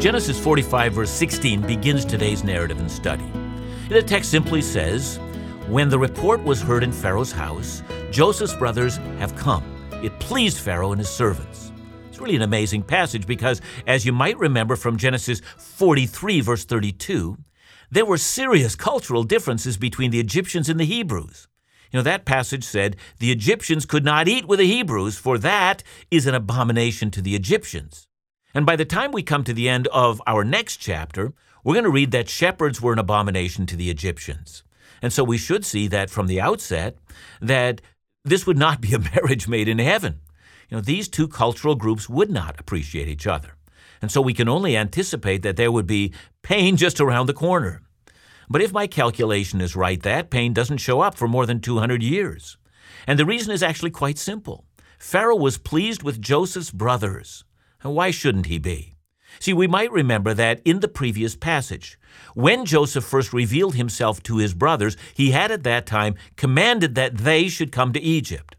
Genesis 0.01 0.39
45, 0.39 0.93
verse 0.93 1.11
16, 1.11 1.63
begins 1.63 2.05
today's 2.05 2.45
narrative 2.45 2.79
and 2.79 2.89
study. 2.89 3.29
The 3.89 4.01
text 4.01 4.31
simply 4.31 4.63
says, 4.63 5.17
When 5.67 5.89
the 5.89 5.99
report 5.99 6.41
was 6.45 6.63
heard 6.63 6.85
in 6.85 6.93
Pharaoh's 6.93 7.33
house, 7.33 7.83
Joseph's 8.13 8.55
brothers 8.55 8.99
have 9.19 9.35
come. 9.35 9.65
It 10.01 10.17
pleased 10.21 10.59
Pharaoh 10.59 10.93
and 10.93 11.01
his 11.01 11.09
servants. 11.09 11.73
It's 12.09 12.21
really 12.21 12.37
an 12.37 12.43
amazing 12.43 12.85
passage 12.85 13.27
because, 13.27 13.61
as 13.89 14.07
you 14.07 14.13
might 14.13 14.39
remember 14.39 14.77
from 14.77 14.99
Genesis 14.99 15.41
43, 15.57 16.43
verse 16.43 16.65
32, 16.65 17.37
there 17.91 18.07
were 18.07 18.19
serious 18.19 18.77
cultural 18.77 19.25
differences 19.25 19.77
between 19.77 20.13
the 20.13 20.21
Egyptians 20.21 20.69
and 20.69 20.79
the 20.79 20.85
Hebrews. 20.85 21.49
You 21.91 21.99
know, 21.99 22.05
that 22.05 22.25
passage 22.25 22.63
said 22.63 22.95
the 23.19 23.33
Egyptians 23.33 23.85
could 23.85 24.05
not 24.05 24.29
eat 24.29 24.47
with 24.47 24.61
the 24.61 24.67
Hebrews, 24.67 25.19
for 25.19 25.39
that 25.39 25.83
is 26.09 26.29
an 26.29 26.37
abomination 26.37 27.11
to 27.11 27.21
the 27.21 27.35
Egyptians. 27.35 28.09
And 28.55 28.65
by 28.65 28.77
the 28.77 28.85
time 28.85 29.13
we 29.13 29.23
come 29.23 29.45
to 29.45 29.53
the 29.53 29.69
end 29.69 29.87
of 29.89 30.23
our 30.27 30.45
next 30.45 30.79
chapter, 30.79 31.33
we're 31.63 31.75
going 31.75 31.85
to 31.85 31.91
read 31.91 32.13
that 32.13 32.29
shepherds 32.29 32.81
were 32.81 32.93
an 32.93 32.99
abomination 32.99 33.67
to 33.67 33.77
the 33.77 33.91
Egyptians. 33.91 34.63
And 35.03 35.13
so 35.13 35.23
we 35.23 35.39
should 35.39 35.65
see 35.65 35.87
that 35.89 36.11
from 36.11 36.27
the 36.27 36.41
outset 36.41 36.97
that 37.41 37.81
this 38.25 38.47
would 38.47 38.59
not 38.59 38.81
be 38.81 38.95
a 38.95 38.99
marriage 39.15 39.49
made 39.49 39.69
in 39.69 39.79
heaven. 39.79 40.21
You 40.69 40.77
know, 40.77 40.81
these 40.81 41.09
two 41.09 41.29
cultural 41.29 41.75
groups 41.75 42.09
would 42.09 42.31
not 42.31 42.59
appreciate 42.59 43.09
each 43.09 43.27
other. 43.27 43.55
And 44.01 44.11
so 44.11 44.21
we 44.21 44.35
can 44.35 44.49
only 44.49 44.77
anticipate 44.77 45.43
that 45.43 45.57
there 45.57 45.73
would 45.73 45.87
be 45.87 46.13
pain 46.43 46.77
just 46.85 47.01
around 47.01 47.27
the 47.27 47.35
corner. 47.35 47.83
But 48.51 48.63
if 48.63 48.73
my 48.73 48.87
calculation 48.87 49.61
is 49.61 49.77
right, 49.77 50.03
that 50.03 50.31
pain 50.31 50.55
doesn't 50.55 50.79
show 50.79 51.01
up 51.01 51.17
for 51.17 51.29
more 51.29 51.45
than 51.45 51.61
200 51.61 52.03
years. 52.03 52.57
And 53.07 53.19
the 53.19 53.27
reason 53.27 53.53
is 53.53 53.63
actually 53.63 53.91
quite 53.91 54.19
simple. 54.19 54.65
Pharaoh 54.99 55.37
was 55.37 55.59
pleased 55.59 56.03
with 56.03 56.21
Joseph's 56.21 56.71
brothers. 56.71 57.45
Why 57.83 58.11
shouldn't 58.11 58.47
he 58.47 58.59
be? 58.59 58.97
See, 59.39 59.53
we 59.53 59.69
might 59.69 59.93
remember 59.93 60.35
that 60.35 60.61
in 60.65 60.81
the 60.81 60.89
previous 60.89 61.37
passage, 61.37 61.99
when 62.35 62.65
Joseph 62.65 63.05
first 63.05 63.33
revealed 63.33 63.77
himself 63.77 64.21
to 64.25 64.39
his 64.39 64.53
brothers, 64.53 64.97
he 65.15 65.31
had 65.31 65.53
at 65.53 65.63
that 65.63 65.87
time 65.87 66.17
commanded 66.37 66.97
that 66.97 67.19
they 67.19 67.49
should 67.49 67.71
come 67.71 67.93
to 67.93 68.01
Egypt. 68.01 68.57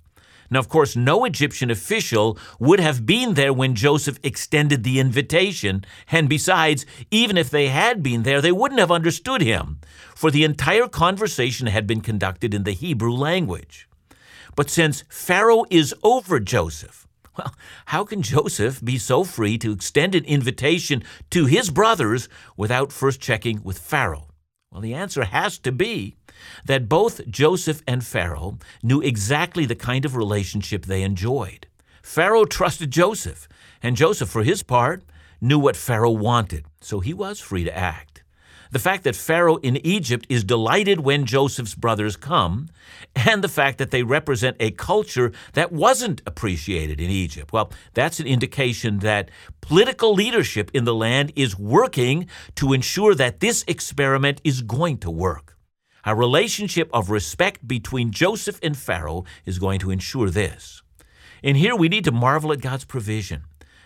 Now, 0.50 0.60
of 0.60 0.70
course, 0.70 0.96
no 0.96 1.26
Egyptian 1.26 1.70
official 1.70 2.40
would 2.60 2.80
have 2.80 3.06
been 3.06 3.34
there 3.34 3.54
when 3.54 3.76
Joseph 3.76 4.20
extended 4.24 4.84
the 4.84 5.00
invitation, 5.00 5.84
and 6.12 6.30
besides, 6.30 6.86
even 7.12 7.38
if 7.38 7.50
they 7.50 7.68
had 7.68 8.02
been 8.02 8.24
there, 8.24 8.42
they 8.42 8.52
wouldn't 8.52 8.80
have 8.80 8.92
understood 8.92 9.42
him, 9.42 9.80
for 10.16 10.32
the 10.32 10.44
entire 10.44 10.88
conversation 10.88 11.68
had 11.68 11.86
been 11.86 12.02
conducted 12.02 12.54
in 12.54 12.64
the 12.64 12.72
Hebrew 12.72 13.14
language. 13.14 13.88
But 14.56 14.70
since 14.70 15.04
Pharaoh 15.10 15.66
is 15.70 15.94
over 16.04 16.40
Joseph, 16.40 17.06
well, 17.38 17.54
how 17.88 18.04
can 18.04 18.22
Joseph 18.22 18.84
be 18.84 18.98
so 18.98 19.24
free 19.24 19.58
to 19.60 19.72
extend 19.72 20.16
an 20.16 20.26
invitation 20.26 21.04
to 21.30 21.46
his 21.46 21.70
brothers 21.70 22.30
without 22.58 22.92
first 22.92 23.22
checking 23.22 23.64
with 23.64 23.80
Pharaoh? 23.80 24.28
Well, 24.72 24.82
the 24.82 24.94
answer 24.94 25.24
has 25.24 25.58
to 25.60 25.72
be 25.72 26.16
that 26.66 26.90
both 26.90 27.28
Joseph 27.28 27.82
and 27.88 28.04
Pharaoh 28.04 28.60
knew 28.84 29.02
exactly 29.02 29.66
the 29.66 29.76
kind 29.76 30.06
of 30.06 30.16
relationship 30.16 30.86
they 30.86 31.02
enjoyed. 31.02 31.68
Pharaoh 32.02 32.46
trusted 32.46 32.92
Joseph, 32.92 33.48
and 33.82 33.96
Joseph, 33.96 34.30
for 34.30 34.44
his 34.44 34.64
part, 34.64 35.04
knew 35.42 35.60
what 35.60 35.76
Pharaoh 35.76 36.12
wanted, 36.12 36.66
so 36.82 37.00
he 37.00 37.14
was 37.14 37.40
free 37.40 37.64
to 37.64 37.78
act. 37.78 38.09
The 38.72 38.80
fact 38.80 39.04
that 39.06 39.16
Pharaoh 39.16 39.58
in 39.58 39.78
Egypt 39.78 40.28
is 40.30 40.44
delighted 40.44 41.00
when 41.00 41.26
Joseph's 41.26 41.74
brothers 41.74 42.16
come, 42.16 42.70
and 43.16 43.44
the 43.44 43.48
fact 43.48 43.80
that 43.80 43.90
they 43.90 44.04
represent 44.04 44.58
a 44.60 44.70
culture 44.72 45.32
that 45.54 45.72
wasn't 45.72 46.22
appreciated 46.28 47.02
in 47.02 47.10
Egypt. 47.10 47.52
Well, 47.52 47.72
that's 47.96 48.20
an 48.20 48.28
indication 48.28 49.00
that 49.00 49.32
political 49.62 50.14
leadership 50.14 50.70
in 50.74 50.84
the 50.86 50.94
land 50.94 51.34
is 51.36 51.58
working 51.58 52.28
to 52.56 52.74
ensure 52.74 53.16
that 53.16 53.40
this 53.40 53.64
experiment 53.68 54.40
is 54.44 54.62
going 54.62 55.00
to 55.00 55.10
work. 55.10 55.58
A 56.06 56.16
relationship 56.16 56.90
of 56.94 57.10
respect 57.10 57.68
between 57.68 58.12
Joseph 58.12 58.60
and 58.62 58.78
Pharaoh 58.78 59.26
is 59.46 59.60
going 59.60 59.80
to 59.80 59.92
ensure 59.92 60.30
this. 60.30 60.82
And 61.44 61.58
here 61.58 61.76
we 61.76 61.90
need 61.90 62.06
to 62.06 62.12
marvel 62.12 62.52
at 62.52 62.62
God's 62.62 62.86
provision. 62.86 63.44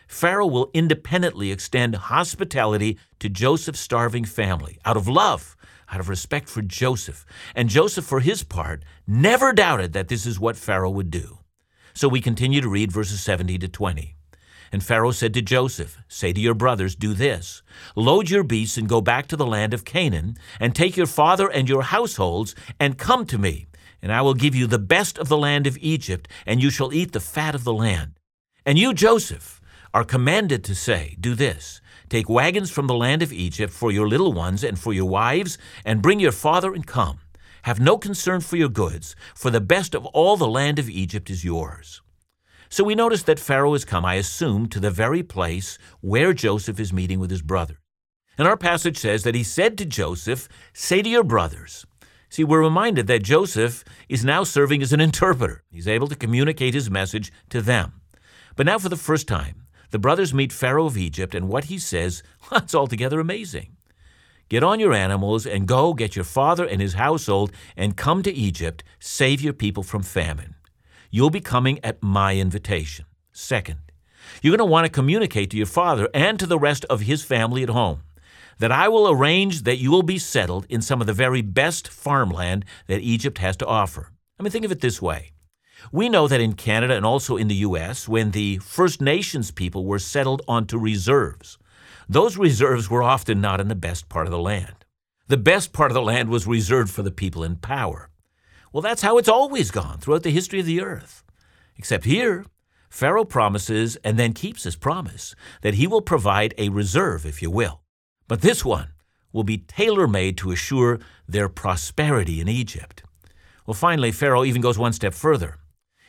Pharaoh 0.08 0.48
will 0.48 0.70
independently 0.74 1.52
extend 1.52 1.96
hospitality 1.96 2.98
to 3.20 3.30
Joseph's 3.30 3.80
starving 3.80 4.26
family 4.26 4.80
out 4.86 4.98
of 4.98 5.08
love, 5.08 5.56
out 5.92 6.00
of 6.00 6.10
respect 6.10 6.50
for 6.50 6.62
Joseph. 6.62 7.26
And 7.56 7.70
Joseph, 7.70 8.06
for 8.06 8.20
his 8.20 8.44
part, 8.44 8.84
never 9.08 9.54
doubted 9.54 9.94
that 9.94 10.08
this 10.08 10.26
is 10.26 10.40
what 10.40 10.58
Pharaoh 10.58 10.90
would 10.90 11.12
do. 11.12 11.40
So 11.94 12.08
we 12.08 12.22
continue 12.22 12.62
to 12.62 12.70
read 12.70 12.92
verses 12.92 13.22
70 13.22 13.60
to 13.60 13.68
20. 13.68 14.16
And 14.72 14.84
Pharaoh 14.84 15.12
said 15.12 15.36
to 15.36 15.42
Joseph, 15.44 16.00
Say 16.08 16.34
to 16.34 16.42
your 16.42 16.56
brothers, 16.56 16.96
Do 16.96 17.14
this 17.14 17.62
Load 17.96 18.32
your 18.32 18.44
beasts 18.44 18.76
and 18.76 18.90
go 18.90 19.02
back 19.02 19.28
to 19.28 19.38
the 19.38 19.46
land 19.46 19.72
of 19.72 19.86
Canaan, 19.86 20.36
and 20.60 20.74
take 20.74 20.98
your 20.98 21.06
father 21.06 21.48
and 21.48 21.70
your 21.70 21.84
households, 21.84 22.56
and 22.80 22.98
come 22.98 23.28
to 23.28 23.38
me. 23.38 23.68
And 24.02 24.12
I 24.12 24.24
will 24.24 24.34
give 24.34 24.56
you 24.56 24.66
the 24.66 24.80
best 24.80 25.20
of 25.20 25.30
the 25.30 25.38
land 25.38 25.68
of 25.68 25.78
Egypt, 25.80 26.28
and 26.48 26.62
you 26.62 26.72
shall 26.72 26.92
eat 26.92 27.12
the 27.12 27.20
fat 27.20 27.54
of 27.54 27.64
the 27.64 27.74
land. 27.74 28.14
And 28.66 28.80
you, 28.80 28.96
Joseph, 28.96 29.62
are 29.94 30.04
commanded 30.04 30.64
to 30.64 30.76
say, 30.76 31.16
Do 31.20 31.36
this 31.36 31.82
Take 32.14 32.30
wagons 32.30 32.70
from 32.70 32.86
the 32.86 32.94
land 32.94 33.24
of 33.24 33.34
Egypt 33.34 33.74
for 33.74 33.92
your 33.92 34.08
little 34.08 34.34
ones 34.34 34.64
and 34.64 34.78
for 34.78 34.94
your 34.94 35.10
wives, 35.10 35.58
and 35.84 36.00
bring 36.00 36.20
your 36.20 36.32
father 36.32 36.72
and 36.72 36.86
come. 36.86 37.20
Have 37.64 37.80
no 37.80 37.98
concern 37.98 38.42
for 38.42 38.56
your 38.56 38.70
goods, 38.70 39.16
for 39.34 39.50
the 39.50 39.60
best 39.60 39.96
of 39.96 40.06
all 40.08 40.38
the 40.38 40.48
land 40.48 40.78
of 40.78 40.90
Egypt 40.90 41.32
is 41.32 41.44
yours. 41.44 42.04
So 42.70 42.84
we 42.84 42.94
notice 42.94 43.24
that 43.24 43.40
Pharaoh 43.40 43.74
has 43.74 43.84
come, 43.84 44.06
I 44.06 44.14
assume, 44.14 44.68
to 44.70 44.80
the 44.80 44.92
very 44.92 45.24
place 45.24 45.80
where 46.02 46.34
Joseph 46.34 46.80
is 46.80 46.94
meeting 46.94 47.20
with 47.20 47.32
his 47.32 47.42
brother. 47.42 47.80
And 48.38 48.48
our 48.48 48.58
passage 48.58 48.98
says 48.98 49.24
that 49.24 49.34
he 49.34 49.44
said 49.44 49.76
to 49.80 49.86
Joseph, 49.86 50.48
Say 50.72 51.02
to 51.02 51.10
your 51.10 51.24
brothers, 51.24 51.86
See, 52.30 52.44
we're 52.44 52.62
reminded 52.62 53.08
that 53.08 53.24
Joseph 53.24 53.84
is 54.08 54.24
now 54.24 54.44
serving 54.44 54.82
as 54.82 54.94
an 54.94 55.00
interpreter. 55.00 55.64
He's 55.72 55.88
able 55.88 56.08
to 56.10 56.16
communicate 56.16 56.76
his 56.76 56.92
message 56.92 57.32
to 57.50 57.62
them. 57.62 58.02
But 58.56 58.68
now, 58.68 58.78
for 58.78 58.90
the 58.90 58.96
first 58.96 59.28
time, 59.28 59.62
the 59.94 60.00
brothers 60.00 60.34
meet 60.34 60.52
Pharaoh 60.52 60.88
of 60.88 60.98
Egypt, 60.98 61.36
and 61.36 61.48
what 61.48 61.66
he 61.66 61.78
says, 61.78 62.24
that's 62.50 62.74
altogether 62.74 63.20
amazing. 63.20 63.78
Get 64.50 64.64
on 64.64 64.80
your 64.80 64.92
animals 64.92 65.46
and 65.46 65.68
go 65.68 65.94
get 65.94 66.16
your 66.16 66.26
father 66.26 66.66
and 66.66 66.82
his 66.82 66.96
household 66.96 67.52
and 67.78 67.96
come 67.96 68.24
to 68.24 68.34
Egypt, 68.34 68.84
save 69.00 69.40
your 69.40 69.54
people 69.54 69.84
from 69.84 70.02
famine. 70.02 70.56
You'll 71.12 71.30
be 71.30 71.42
coming 71.42 71.80
at 71.86 72.02
my 72.02 72.38
invitation. 72.38 73.06
Second, 73.34 73.82
you're 74.42 74.58
going 74.58 74.68
to 74.68 74.72
want 74.72 74.86
to 74.86 74.92
communicate 74.92 75.52
to 75.52 75.58
your 75.58 75.68
father 75.68 76.10
and 76.12 76.40
to 76.40 76.48
the 76.48 76.58
rest 76.58 76.86
of 76.86 77.02
his 77.02 77.24
family 77.24 77.62
at 77.62 77.70
home 77.70 78.02
that 78.58 78.72
I 78.72 78.88
will 78.88 79.08
arrange 79.08 79.62
that 79.62 79.78
you 79.78 79.92
will 79.92 80.02
be 80.02 80.18
settled 80.18 80.66
in 80.70 80.82
some 80.82 81.02
of 81.02 81.08
the 81.08 81.14
very 81.14 81.44
best 81.44 81.88
farmland 81.88 82.66
that 82.88 83.02
Egypt 83.02 83.38
has 83.38 83.56
to 83.58 83.68
offer. 83.68 84.12
I 84.40 84.44
mean, 84.44 84.50
think 84.50 84.66
of 84.66 84.72
it 84.72 84.82
this 84.82 85.04
way. 85.04 85.33
We 85.92 86.10
know 86.10 86.28
that 86.28 86.42
in 86.42 86.54
Canada 86.54 86.96
and 86.96 87.06
also 87.06 87.38
in 87.38 87.48
the 87.48 87.56
U.S., 87.56 88.08
when 88.08 88.32
the 88.32 88.58
First 88.60 89.02
Nations 89.02 89.52
people 89.52 89.86
were 89.86 90.00
settled 90.00 90.42
onto 90.48 90.78
reserves, 90.78 91.58
those 92.08 92.38
reserves 92.38 92.90
were 92.90 93.04
often 93.04 93.42
not 93.42 93.62
in 93.62 93.68
the 93.68 93.75
best 93.75 94.10
part 94.10 94.28
of 94.28 94.32
the 94.32 94.40
land. 94.40 94.86
The 95.28 95.38
best 95.38 95.74
part 95.74 95.92
of 95.92 95.96
the 95.96 96.02
land 96.02 96.30
was 96.30 96.48
reserved 96.48 96.92
for 96.92 97.02
the 97.02 97.12
people 97.12 97.44
in 97.44 97.56
power. 97.56 98.10
Well, 98.72 98.82
that's 98.82 99.02
how 99.02 99.18
it's 99.18 99.30
always 99.30 99.72
gone 99.72 100.00
throughout 100.00 100.24
the 100.24 100.32
history 100.32 100.60
of 100.60 100.66
the 100.66 100.82
earth. 100.82 101.24
Except 101.78 102.06
here, 102.06 102.46
Pharaoh 102.90 103.25
promises 103.25 103.96
and 104.04 104.20
then 104.20 104.34
keeps 104.34 104.63
his 104.63 104.75
promise 104.75 105.36
that 105.62 105.75
he 105.75 105.88
will 105.88 106.02
provide 106.02 106.54
a 106.58 106.70
reserve, 106.70 107.25
if 107.25 107.42
you 107.42 107.50
will. 107.50 107.82
But 108.28 108.42
this 108.42 108.63
one 108.63 108.90
will 109.32 109.44
be 109.44 109.58
tailor 109.58 110.08
made 110.08 110.38
to 110.38 110.52
assure 110.52 111.00
their 111.28 111.50
prosperity 111.50 112.40
in 112.40 112.48
Egypt. 112.48 113.04
Well, 113.66 113.74
finally, 113.74 114.12
Pharaoh 114.12 114.44
even 114.44 114.62
goes 114.62 114.78
one 114.78 114.94
step 114.94 115.13
further. 115.13 115.58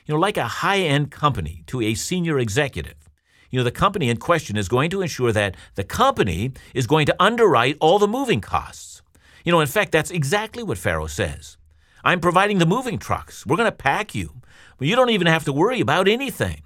You 0.06 0.14
know, 0.14 0.20
like 0.20 0.36
a 0.36 0.46
high 0.46 0.80
end 0.80 1.10
company 1.10 1.62
to 1.66 1.80
a 1.80 1.94
senior 1.94 2.38
executive, 2.38 3.04
you 3.50 3.60
know, 3.60 3.64
the 3.64 3.70
company 3.70 4.10
in 4.10 4.16
question 4.16 4.56
is 4.56 4.68
going 4.68 4.90
to 4.90 5.00
ensure 5.00 5.32
that 5.32 5.56
the 5.76 5.84
company 5.84 6.52
is 6.74 6.86
going 6.86 7.06
to 7.06 7.16
underwrite 7.22 7.76
all 7.80 7.98
the 7.98 8.08
moving 8.08 8.40
costs. 8.40 9.00
You 9.44 9.52
know, 9.52 9.60
in 9.60 9.68
fact, 9.68 9.92
that's 9.92 10.10
exactly 10.10 10.62
what 10.62 10.78
Pharaoh 10.78 11.06
says. 11.06 11.56
I'm 12.02 12.20
providing 12.20 12.58
the 12.58 12.66
moving 12.66 12.98
trucks. 12.98 13.46
We're 13.46 13.56
going 13.56 13.70
to 13.70 13.72
pack 13.72 14.14
you. 14.14 14.34
But 14.76 14.88
you 14.88 14.96
don't 14.96 15.10
even 15.10 15.26
have 15.26 15.44
to 15.44 15.52
worry 15.52 15.80
about 15.80 16.08
anything. 16.08 16.62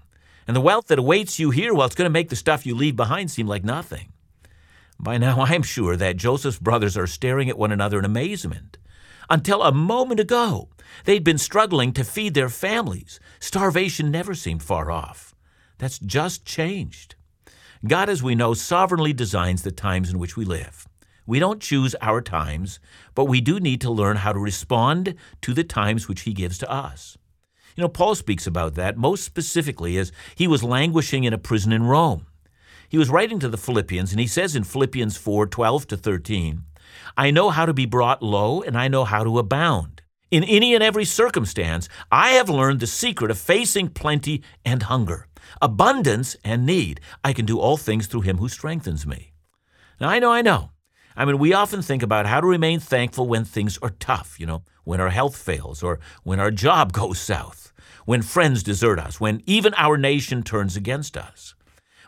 And 0.47 0.57
the 0.57 0.63
wealth 0.63 0.87
that 0.87 0.99
awaits 0.99 1.39
you 1.39 1.51
here, 1.51 1.75
well, 1.75 1.87
it's 1.87 1.95
going 1.95 2.07
to 2.07 2.11
make 2.11 2.31
the 2.31 2.37
stuff 2.37 2.65
you 2.65 2.75
leave 2.75 2.97
behind 2.97 3.31
seem 3.31 3.47
like 3.47 3.65
nothing. 3.65 4.13
By 4.99 5.19
now, 5.19 5.41
I 5.43 5.55
am 5.55 5.63
sure 5.63 5.97
that 5.97 6.17
Joseph's 6.17 6.59
brothers 6.59 6.97
are 6.97 7.07
staring 7.07 7.51
at 7.51 7.59
one 7.59 7.71
another 7.71 7.99
in 7.99 8.05
amazement. 8.05 8.79
Until 9.31 9.63
a 9.63 9.73
moment 9.73 10.21
ago, 10.21 10.71
they'd 11.05 11.25
been 11.25 11.39
struggling 11.39 11.93
to 11.93 12.05
feed 12.05 12.35
their 12.35 12.49
families. 12.49 13.21
Starvation 13.41 14.11
never 14.11 14.35
seemed 14.35 14.63
far 14.63 14.91
off. 14.91 15.35
That's 15.79 15.99
just 15.99 16.45
changed. 16.45 17.15
God, 17.87 18.09
as 18.09 18.23
we 18.23 18.35
know, 18.35 18.55
sovereignly 18.55 19.13
designs 19.13 19.63
the 19.63 19.71
times 19.71 20.11
in 20.11 20.19
which 20.19 20.37
we 20.37 20.45
live. 20.45 20.89
We 21.27 21.39
don't 21.39 21.61
choose 21.61 21.95
our 22.01 22.23
times, 22.23 22.81
but 23.15 23.27
we 23.27 23.41
do 23.43 23.61
need 23.61 23.83
to 23.83 23.91
learn 23.91 24.17
how 24.17 24.33
to 24.33 24.39
respond 24.39 25.15
to 25.43 25.53
the 25.53 25.63
times 25.63 26.09
which 26.09 26.23
He 26.23 26.33
gives 26.33 26.57
to 26.59 26.71
us. 26.71 27.19
You 27.77 27.83
know, 27.83 27.89
Paul 27.89 28.17
speaks 28.17 28.47
about 28.47 28.75
that 28.75 28.97
most 28.97 29.23
specifically 29.23 29.99
as 29.99 30.11
he 30.35 30.49
was 30.49 30.65
languishing 30.65 31.23
in 31.23 31.33
a 31.33 31.39
prison 31.39 31.71
in 31.71 31.85
Rome. 31.85 32.27
He 32.89 32.99
was 32.99 33.09
writing 33.09 33.39
to 33.39 33.49
the 33.49 33.57
Philippians, 33.57 34.11
and 34.11 34.19
he 34.19 34.27
says 34.27 34.57
in 34.57 34.65
Philippians 34.65 35.17
4 35.17 35.47
12 35.47 35.87
to 35.87 35.97
13, 35.97 36.65
I 37.17 37.31
know 37.31 37.51
how 37.51 37.67
to 37.67 37.75
be 37.75 37.87
brought 37.87 38.23
low, 38.23 38.63
and 38.63 38.77
I 38.77 38.89
know 38.89 39.05
how 39.05 39.25
to 39.25 39.39
abound. 39.39 40.03
In 40.31 40.45
any 40.45 40.75
and 40.75 40.85
every 40.85 41.05
circumstance, 41.05 41.89
I 42.13 42.31
have 42.31 42.51
learned 42.51 42.81
the 42.81 42.87
secret 42.87 43.31
of 43.31 43.39
facing 43.39 43.89
plenty 43.89 44.43
and 44.65 44.83
hunger, 44.83 45.27
abundance 45.63 46.37
and 46.45 46.67
need. 46.67 47.01
I 47.25 47.33
can 47.33 47.47
do 47.47 47.59
all 47.59 47.77
things 47.77 48.07
through 48.07 48.23
him 48.23 48.37
who 48.37 48.49
strengthens 48.49 49.07
me. 49.07 49.33
Now, 50.01 50.09
I 50.11 50.19
know, 50.19 50.31
I 50.31 50.43
know. 50.43 50.73
I 51.17 51.25
mean, 51.25 51.39
we 51.39 51.53
often 51.53 51.83
think 51.83 52.03
about 52.03 52.27
how 52.27 52.41
to 52.41 52.47
remain 52.47 52.79
thankful 52.79 53.27
when 53.27 53.45
things 53.45 53.79
are 53.79 53.91
tough, 53.91 54.39
you 54.39 54.47
know, 54.47 54.63
when 54.85 55.01
our 55.01 55.09
health 55.09 55.37
fails 55.37 55.83
or 55.83 55.99
when 56.23 56.39
our 56.39 56.51
job 56.51 56.93
goes 57.01 57.19
south, 57.19 57.73
when 58.05 58.23
friends 58.23 58.63
desert 58.63 58.99
us, 58.99 59.19
when 59.19 59.43
even 59.47 59.75
our 59.77 59.97
nation 59.97 60.43
turns 60.43 60.77
against 60.77 61.17
us 61.17 61.55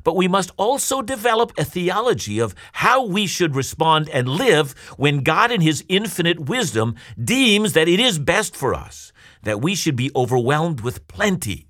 but 0.04 0.16
we 0.16 0.28
must 0.28 0.50
also 0.56 1.02
develop 1.02 1.52
a 1.58 1.64
theology 1.64 2.38
of 2.38 2.54
how 2.72 3.04
we 3.04 3.26
should 3.26 3.54
respond 3.54 4.08
and 4.08 4.28
live 4.28 4.72
when 4.96 5.22
God, 5.22 5.50
in 5.50 5.60
His 5.60 5.84
infinite 5.88 6.40
wisdom, 6.40 6.94
deems 7.22 7.72
that 7.72 7.88
it 7.88 8.00
is 8.00 8.18
best 8.18 8.56
for 8.56 8.74
us, 8.74 9.12
that 9.42 9.60
we 9.60 9.74
should 9.74 9.96
be 9.96 10.10
overwhelmed 10.14 10.80
with 10.80 11.06
plenty. 11.08 11.66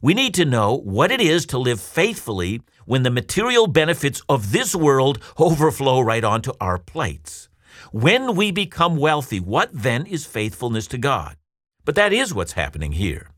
We 0.00 0.14
need 0.14 0.34
to 0.34 0.44
know 0.44 0.76
what 0.78 1.12
it 1.12 1.20
is 1.20 1.46
to 1.46 1.58
live 1.58 1.80
faithfully 1.80 2.62
when 2.86 3.04
the 3.04 3.10
material 3.10 3.68
benefits 3.68 4.20
of 4.28 4.50
this 4.50 4.74
world 4.74 5.22
overflow 5.38 6.00
right 6.00 6.24
onto 6.24 6.52
our 6.60 6.78
plates. 6.78 7.48
When 7.92 8.34
we 8.34 8.50
become 8.50 8.96
wealthy, 8.96 9.38
what 9.38 9.70
then 9.72 10.06
is 10.06 10.26
faithfulness 10.26 10.86
to 10.88 10.98
God? 10.98 11.36
But 11.84 11.94
that 11.94 12.12
is 12.12 12.34
what's 12.34 12.52
happening 12.52 12.92
here. 12.92 13.30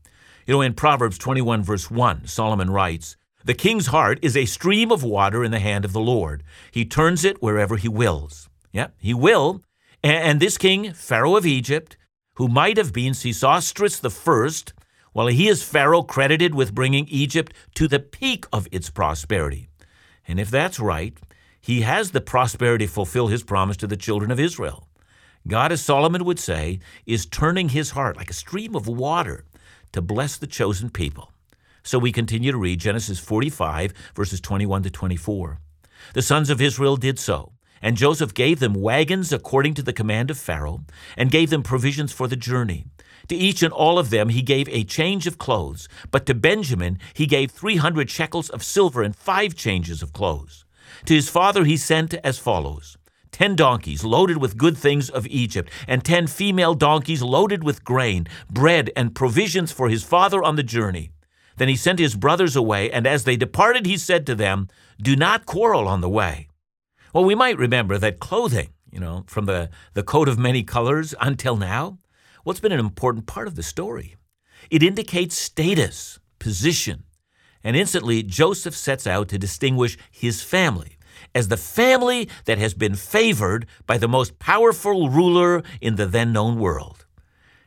You 0.45 0.55
know, 0.55 0.61
in 0.61 0.73
Proverbs 0.73 1.17
21, 1.17 1.63
verse 1.63 1.89
1, 1.89 2.27
Solomon 2.27 2.69
writes, 2.69 3.17
the 3.45 3.53
king's 3.53 3.87
heart 3.87 4.17
is 4.23 4.35
a 4.35 4.45
stream 4.45 4.91
of 4.91 5.03
water 5.03 5.43
in 5.43 5.51
the 5.51 5.59
hand 5.59 5.85
of 5.85 5.93
the 5.93 5.99
Lord. 5.99 6.43
He 6.71 6.83
turns 6.83 7.23
it 7.23 7.43
wherever 7.43 7.77
he 7.77 7.87
wills. 7.87 8.49
Yeah, 8.71 8.87
he 8.97 9.13
will. 9.13 9.61
And 10.03 10.39
this 10.39 10.57
king, 10.57 10.93
Pharaoh 10.93 11.35
of 11.35 11.45
Egypt, 11.45 11.95
who 12.37 12.47
might 12.47 12.77
have 12.77 12.91
been 12.91 13.13
Sesostris 13.13 14.01
the 14.01 14.09
first, 14.09 14.73
well, 15.13 15.27
he 15.27 15.47
is 15.47 15.63
Pharaoh 15.63 16.01
credited 16.01 16.55
with 16.55 16.73
bringing 16.73 17.07
Egypt 17.07 17.53
to 17.75 17.87
the 17.87 17.99
peak 17.99 18.45
of 18.51 18.67
its 18.71 18.89
prosperity. 18.89 19.69
And 20.27 20.39
if 20.39 20.49
that's 20.49 20.79
right, 20.79 21.15
he 21.61 21.81
has 21.81 22.11
the 22.11 22.21
prosperity 22.21 22.87
fulfill 22.87 23.27
his 23.27 23.43
promise 23.43 23.77
to 23.77 23.87
the 23.87 23.95
children 23.95 24.31
of 24.31 24.39
Israel. 24.39 24.87
God, 25.47 25.71
as 25.71 25.81
Solomon 25.81 26.25
would 26.25 26.39
say, 26.39 26.79
is 27.05 27.27
turning 27.27 27.69
his 27.69 27.91
heart 27.91 28.17
like 28.17 28.31
a 28.31 28.33
stream 28.33 28.75
of 28.75 28.87
water 28.87 29.45
to 29.91 30.01
bless 30.01 30.35
the 30.35 30.47
chosen 30.47 30.89
people. 30.89 31.31
So 31.85 31.99
we 31.99 32.11
continue 32.11 32.51
to 32.51 32.57
read 32.57 32.79
Genesis 32.79 33.19
45, 33.19 33.93
verses 34.15 34.41
21 34.41 34.81
to 34.83 34.89
24. 34.89 35.59
The 36.15 36.23
sons 36.23 36.49
of 36.49 36.59
Israel 36.59 36.97
did 36.97 37.19
so, 37.19 37.51
and 37.79 37.95
Joseph 37.95 38.33
gave 38.33 38.59
them 38.59 38.73
wagons 38.73 39.31
according 39.31 39.75
to 39.75 39.83
the 39.83 39.93
command 39.93 40.31
of 40.31 40.39
Pharaoh, 40.39 40.81
and 41.15 41.29
gave 41.29 41.51
them 41.51 41.61
provisions 41.61 42.11
for 42.11 42.27
the 42.27 42.35
journey. 42.35 42.87
To 43.27 43.35
each 43.35 43.61
and 43.61 43.71
all 43.71 43.99
of 43.99 44.09
them 44.09 44.29
he 44.29 44.41
gave 44.41 44.67
a 44.69 44.83
change 44.83 45.27
of 45.27 45.37
clothes, 45.37 45.87
but 46.09 46.25
to 46.25 46.33
Benjamin 46.33 46.97
he 47.13 47.27
gave 47.27 47.51
300 47.51 48.09
shekels 48.09 48.49
of 48.49 48.63
silver 48.63 49.03
and 49.03 49.15
five 49.15 49.53
changes 49.53 50.01
of 50.01 50.11
clothes. 50.11 50.65
To 51.05 51.13
his 51.13 51.29
father 51.29 51.65
he 51.65 51.77
sent 51.77 52.15
as 52.15 52.39
follows 52.39 52.97
ten 53.31 53.55
donkeys 53.55 54.03
loaded 54.03 54.37
with 54.37 54.57
good 54.57 54.77
things 54.77 55.09
of 55.09 55.27
Egypt, 55.27 55.69
and 55.87 56.03
ten 56.03 56.25
female 56.25 56.73
donkeys 56.73 57.21
loaded 57.21 57.63
with 57.63 57.83
grain, 57.83 58.25
bread, 58.49 58.89
and 58.95 59.13
provisions 59.13 59.71
for 59.71 59.89
his 59.89 60.03
father 60.03 60.41
on 60.41 60.55
the 60.55 60.63
journey. 60.63 61.11
Then 61.57 61.67
he 61.67 61.75
sent 61.75 61.99
his 61.99 62.15
brothers 62.15 62.55
away, 62.55 62.91
and 62.91 63.07
as 63.07 63.23
they 63.23 63.37
departed, 63.37 63.85
he 63.85 63.97
said 63.97 64.25
to 64.25 64.35
them, 64.35 64.67
Do 65.01 65.15
not 65.15 65.45
quarrel 65.45 65.87
on 65.87 66.01
the 66.01 66.09
way. 66.09 66.47
Well, 67.13 67.23
we 67.25 67.35
might 67.35 67.57
remember 67.57 67.97
that 67.97 68.19
clothing, 68.19 68.69
you 68.91 68.99
know, 68.99 69.23
from 69.27 69.45
the, 69.45 69.69
the 69.93 70.03
coat 70.03 70.27
of 70.27 70.37
many 70.37 70.63
colors 70.63 71.15
until 71.21 71.55
now, 71.55 71.99
it's 72.45 72.59
been 72.59 72.71
an 72.71 72.79
important 72.79 73.25
part 73.25 73.47
of 73.47 73.55
the 73.55 73.63
story. 73.63 74.15
It 74.69 74.83
indicates 74.83 75.37
status, 75.37 76.19
position, 76.39 77.03
and 77.63 77.75
instantly 77.75 78.21
Joseph 78.21 78.75
sets 78.75 79.07
out 79.07 79.29
to 79.29 79.39
distinguish 79.39 79.97
his 80.11 80.43
family 80.43 80.97
as 81.33 81.47
the 81.47 81.57
family 81.57 82.29
that 82.45 82.57
has 82.57 82.73
been 82.73 82.95
favored 82.95 83.65
by 83.87 83.97
the 83.97 84.07
most 84.07 84.37
powerful 84.39 85.09
ruler 85.09 85.63
in 85.81 85.95
the 85.95 86.05
then 86.05 86.31
known 86.31 86.59
world. 86.59 87.05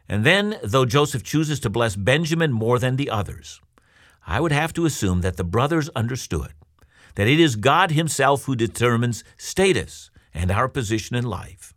And 0.09 0.24
then, 0.24 0.59
though 0.62 0.87
Joseph 0.87 1.22
chooses 1.22 1.61
to 1.61 1.70
bless 1.70 1.96
Benjamin 1.96 2.53
more 2.53 2.79
than 2.79 2.96
the 2.96 3.11
others, 3.11 3.61
I 4.30 4.40
would 4.40 4.52
have 4.52 4.74
to 4.74 4.84
assume 4.84 5.22
that 5.22 5.38
the 5.38 5.42
brothers 5.42 5.88
understood 5.96 6.52
that 7.14 7.26
it 7.26 7.40
is 7.40 7.56
God 7.56 7.92
Himself 7.92 8.44
who 8.44 8.54
determines 8.54 9.24
status 9.38 10.10
and 10.34 10.50
our 10.50 10.68
position 10.68 11.16
in 11.16 11.24
life. 11.24 11.72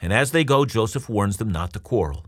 And 0.00 0.12
as 0.12 0.30
they 0.30 0.44
go, 0.44 0.64
Joseph 0.64 1.08
warns 1.08 1.38
them 1.38 1.50
not 1.50 1.72
to 1.72 1.80
quarrel. 1.80 2.24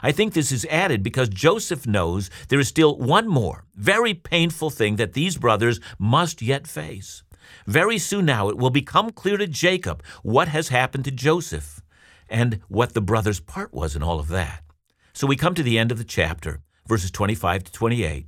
I 0.00 0.12
think 0.12 0.32
this 0.32 0.52
is 0.52 0.64
added 0.66 1.02
because 1.02 1.28
Joseph 1.28 1.88
knows 1.88 2.30
there 2.48 2.60
is 2.60 2.68
still 2.68 2.96
one 2.96 3.26
more 3.26 3.64
very 3.74 4.14
painful 4.14 4.70
thing 4.70 4.94
that 4.96 5.14
these 5.14 5.36
brothers 5.36 5.80
must 5.98 6.40
yet 6.40 6.68
face. 6.68 7.24
Very 7.66 7.98
soon 7.98 8.26
now 8.26 8.48
it 8.48 8.58
will 8.58 8.70
become 8.70 9.10
clear 9.10 9.36
to 9.38 9.48
Jacob 9.48 10.04
what 10.22 10.46
has 10.46 10.68
happened 10.68 11.04
to 11.06 11.10
Joseph 11.10 11.82
and 12.28 12.60
what 12.68 12.94
the 12.94 13.00
brothers' 13.00 13.40
part 13.40 13.74
was 13.74 13.96
in 13.96 14.04
all 14.04 14.20
of 14.20 14.28
that. 14.28 14.62
So 15.12 15.26
we 15.26 15.34
come 15.34 15.56
to 15.56 15.64
the 15.64 15.80
end 15.80 15.90
of 15.90 15.98
the 15.98 16.04
chapter, 16.04 16.60
verses 16.86 17.10
25 17.10 17.64
to 17.64 17.72
28. 17.72 18.26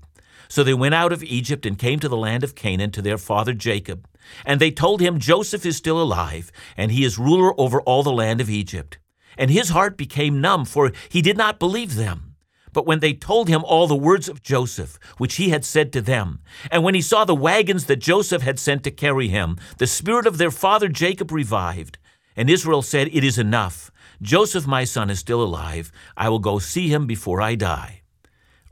So 0.48 0.62
they 0.62 0.74
went 0.74 0.94
out 0.94 1.12
of 1.12 1.22
Egypt 1.22 1.66
and 1.66 1.78
came 1.78 1.98
to 2.00 2.08
the 2.08 2.16
land 2.16 2.44
of 2.44 2.54
Canaan 2.54 2.90
to 2.92 3.02
their 3.02 3.18
father 3.18 3.52
Jacob. 3.52 4.08
And 4.44 4.60
they 4.60 4.70
told 4.70 5.00
him, 5.00 5.18
Joseph 5.18 5.66
is 5.66 5.76
still 5.76 6.00
alive, 6.00 6.52
and 6.76 6.92
he 6.92 7.04
is 7.04 7.18
ruler 7.18 7.58
over 7.60 7.80
all 7.82 8.02
the 8.02 8.12
land 8.12 8.40
of 8.40 8.50
Egypt. 8.50 8.98
And 9.36 9.50
his 9.50 9.70
heart 9.70 9.96
became 9.96 10.40
numb, 10.40 10.64
for 10.64 10.92
he 11.08 11.22
did 11.22 11.36
not 11.36 11.58
believe 11.58 11.94
them. 11.94 12.32
But 12.72 12.86
when 12.86 13.00
they 13.00 13.12
told 13.12 13.48
him 13.48 13.62
all 13.64 13.86
the 13.86 13.94
words 13.94 14.28
of 14.28 14.42
Joseph, 14.42 14.98
which 15.18 15.36
he 15.36 15.50
had 15.50 15.64
said 15.64 15.92
to 15.92 16.00
them, 16.00 16.40
and 16.70 16.82
when 16.82 16.94
he 16.94 17.02
saw 17.02 17.24
the 17.24 17.34
wagons 17.34 17.86
that 17.86 17.96
Joseph 17.96 18.42
had 18.42 18.58
sent 18.58 18.82
to 18.84 18.90
carry 18.90 19.28
him, 19.28 19.58
the 19.78 19.86
spirit 19.86 20.26
of 20.26 20.38
their 20.38 20.50
father 20.50 20.88
Jacob 20.88 21.30
revived. 21.30 21.98
And 22.34 22.48
Israel 22.48 22.80
said, 22.82 23.08
It 23.12 23.24
is 23.24 23.38
enough. 23.38 23.90
Joseph, 24.22 24.66
my 24.66 24.84
son, 24.84 25.10
is 25.10 25.18
still 25.18 25.42
alive. 25.42 25.92
I 26.16 26.28
will 26.30 26.38
go 26.38 26.58
see 26.58 26.88
him 26.88 27.06
before 27.06 27.42
I 27.42 27.56
die. 27.56 28.01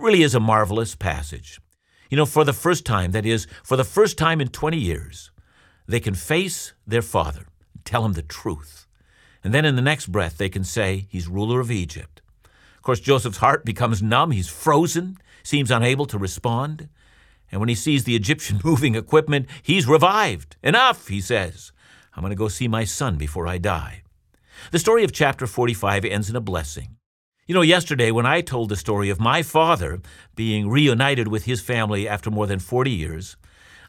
Really 0.01 0.23
is 0.23 0.35
a 0.35 0.41
marvelous 0.41 0.95
passage. 0.95 1.61
You 2.09 2.17
know, 2.17 2.25
for 2.25 2.43
the 2.43 2.55
first 2.55 2.87
time, 2.87 3.11
that 3.13 3.27
is, 3.27 3.47
for 3.63 3.77
the 3.77 3.85
first 3.85 4.17
time 4.17 4.41
in 4.41 4.49
20 4.49 4.79
years, 4.79 5.31
they 5.87 6.01
can 6.01 6.15
face 6.15 6.73
their 6.87 7.03
father, 7.03 7.49
tell 7.85 8.07
him 8.07 8.15
the 8.15 8.23
truth. 8.23 8.87
And 9.45 9.53
then 9.53 9.67
in 9.67 9.77
the 9.77 9.83
next 9.83 10.11
breath, 10.11 10.39
they 10.39 10.49
can 10.49 10.65
say, 10.65 11.07
He's 11.11 11.29
ruler 11.29 11.61
of 11.61 11.71
Egypt. 11.71 12.23
Of 12.77 12.83
course, 12.83 12.99
Joseph's 12.99 13.39
heart 13.39 13.67
becomes 13.67 14.03
numb. 14.03 14.31
He's 14.31 14.49
frozen, 14.49 15.19
seems 15.43 15.71
unable 15.71 16.07
to 16.07 16.17
respond. 16.19 16.89
And 17.53 17.61
when 17.61 17.69
he 17.69 17.75
sees 17.75 18.05
the 18.05 18.17
Egyptian 18.17 18.59
moving 18.65 18.95
equipment, 18.95 19.49
he's 19.63 19.87
revived. 19.87 20.57
Enough, 20.63 21.09
he 21.09 21.21
says. 21.21 21.73
I'm 22.15 22.23
going 22.23 22.31
to 22.31 22.37
go 22.37 22.49
see 22.49 22.69
my 22.69 22.85
son 22.85 23.17
before 23.17 23.47
I 23.47 23.59
die. 23.59 24.03
The 24.73 24.79
story 24.79 25.05
of 25.05 25.13
chapter 25.13 25.47
45 25.47 26.07
ends 26.07 26.31
in 26.31 26.37
a 26.37 26.41
blessing. 26.41 26.97
You 27.51 27.55
know, 27.55 27.63
yesterday 27.63 28.13
when 28.13 28.27
I 28.27 28.43
told 28.43 28.69
the 28.69 28.77
story 28.77 29.11
of 29.11 29.19
my 29.19 29.43
father 29.43 30.01
being 30.37 30.71
reunited 30.71 31.27
with 31.27 31.47
his 31.47 31.61
family 31.61 32.07
after 32.07 32.31
more 32.31 32.47
than 32.47 32.61
40 32.61 32.93
years, 32.93 33.37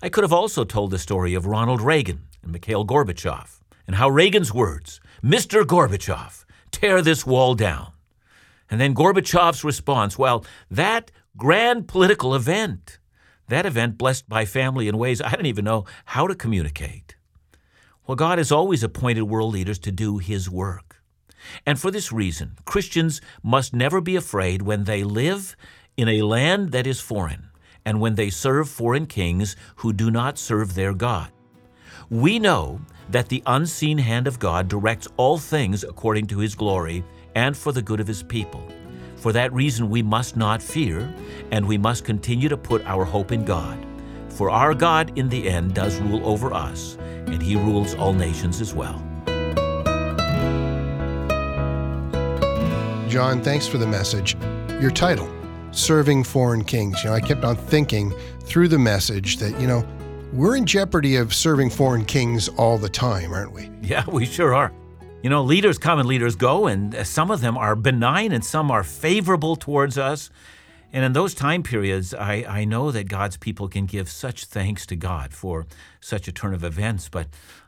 I 0.02 0.10
could 0.10 0.24
have 0.24 0.34
also 0.34 0.64
told 0.64 0.90
the 0.90 0.98
story 0.98 1.36
of 1.36 1.46
Ronald 1.46 1.80
Reagan 1.80 2.22
and 2.42 2.52
Mikhail 2.52 2.84
Gorbachev, 2.84 3.60
and 3.86 3.98
how 3.98 4.10
Reagan's 4.10 4.52
words, 4.52 5.00
Mr. 5.24 5.62
Gorbachev, 5.62 6.44
tear 6.72 7.04
this 7.04 7.24
wall 7.24 7.54
down, 7.54 7.92
and 8.68 8.82
then 8.82 8.96
Gorbachev's 8.96 9.64
response 9.64 10.18
well, 10.18 10.44
that 10.72 11.12
grand 11.38 11.88
political 11.88 12.34
event, 12.34 12.98
that 13.48 13.68
event 13.68 13.96
blessed 13.96 14.28
my 14.28 14.44
family 14.44 14.88
in 14.88 14.98
ways 14.98 15.22
I 15.22 15.34
don't 15.34 15.46
even 15.46 15.66
know 15.66 15.86
how 16.06 16.26
to 16.26 16.34
communicate. 16.34 17.16
Well, 18.08 18.16
God 18.16 18.40
has 18.40 18.52
always 18.52 18.82
appointed 18.82 19.22
world 19.22 19.54
leaders 19.54 19.78
to 19.78 19.92
do 19.92 20.18
His 20.18 20.50
work. 20.50 20.91
And 21.66 21.80
for 21.80 21.92
this 21.92 22.12
reason, 22.12 22.58
Christians 22.66 23.22
must 23.44 23.74
never 23.74 24.02
be 24.02 24.16
afraid 24.16 24.62
when 24.62 24.84
they 24.86 25.04
live 25.04 25.56
in 25.98 26.08
a 26.08 26.22
land 26.22 26.72
that 26.72 26.88
is 26.88 27.00
foreign 27.00 27.50
and 27.86 28.00
when 28.00 28.16
they 28.16 28.30
serve 28.30 28.70
foreign 28.70 29.08
kings 29.08 29.56
who 29.78 29.92
do 29.94 30.12
not 30.12 30.38
serve 30.38 30.76
their 30.76 30.94
God. 30.94 31.32
We 32.10 32.40
know 32.40 32.82
that 33.10 33.30
the 33.30 33.44
unseen 33.46 33.98
hand 33.98 34.28
of 34.28 34.40
God 34.40 34.68
directs 34.68 35.08
all 35.18 35.38
things 35.38 35.84
according 35.84 36.28
to 36.28 36.40
His 36.40 36.56
glory 36.56 37.04
and 37.36 37.56
for 37.56 37.72
the 37.72 37.82
good 37.82 38.00
of 38.00 38.08
his 38.08 38.24
people. 38.24 38.68
For 39.16 39.32
that 39.34 39.54
reason, 39.54 39.90
we 39.90 40.02
must 40.02 40.36
not 40.36 40.62
fear, 40.62 41.14
and 41.52 41.68
we 41.68 41.78
must 41.78 42.06
continue 42.06 42.50
to 42.50 42.58
put 42.58 42.84
our 42.86 43.06
hope 43.06 43.32
in 43.32 43.46
God. 43.46 43.86
For 44.30 44.50
our 44.50 44.74
God, 44.74 45.18
in 45.18 45.30
the 45.30 45.48
end, 45.48 45.76
does 45.76 46.00
rule 46.00 46.26
over 46.26 46.54
us, 46.54 46.98
and 47.28 47.42
he 47.42 47.56
rules 47.56 47.94
all 47.96 48.14
nations 48.14 48.62
as 48.62 48.74
well. 48.74 49.11
John, 53.12 53.44
thanks 53.44 53.68
for 53.68 53.78
the 53.78 53.86
message. 53.86 54.38
Your 54.80 54.90
title, 54.90 55.30
Serving 55.72 56.24
Foreign 56.24 56.64
Kings. 56.64 57.04
You 57.04 57.10
know, 57.10 57.16
I 57.18 57.20
kept 57.20 57.44
on 57.44 57.58
thinking 57.58 58.14
through 58.40 58.70
the 58.70 58.80
message 58.80 59.36
that, 59.40 59.60
you 59.60 59.68
know, 59.68 59.86
we're 60.32 60.56
in 60.56 60.66
jeopardy 60.66 61.18
of 61.18 61.34
serving 61.34 61.72
foreign 61.72 62.06
kings 62.06 62.48
all 62.48 62.78
the 62.78 62.88
time, 62.88 63.34
aren't 63.34 63.52
we? 63.52 63.70
Yeah, 63.82 64.06
we 64.10 64.26
sure 64.26 64.54
are. 64.54 64.72
You 65.24 65.30
know, 65.30 65.44
leaders 65.44 65.78
come 65.78 66.00
and 66.00 66.08
leaders 66.08 66.38
go, 66.38 66.68
and 66.68 67.06
some 67.06 67.32
of 67.32 67.42
them 67.42 67.58
are 67.58 67.76
benign 67.76 68.32
and 68.32 68.46
some 68.46 68.72
are 68.72 68.82
favorable 68.82 69.58
towards 69.58 69.98
us. 69.98 70.30
And 70.94 71.06
in 71.06 71.14
those 71.14 71.34
time 71.34 71.64
periods, 71.64 72.14
I, 72.14 72.46
I 72.48 72.66
know 72.66 72.92
that 72.92 73.08
God's 73.08 73.38
people 73.38 73.70
can 73.70 73.86
give 73.86 74.10
such 74.10 74.46
thanks 74.46 74.86
to 74.88 74.96
God 74.96 75.34
for 75.34 75.66
such 76.02 76.28
a 76.28 76.32
turn 76.32 76.54
of 76.54 76.64
events. 76.64 77.08
But 77.08 77.28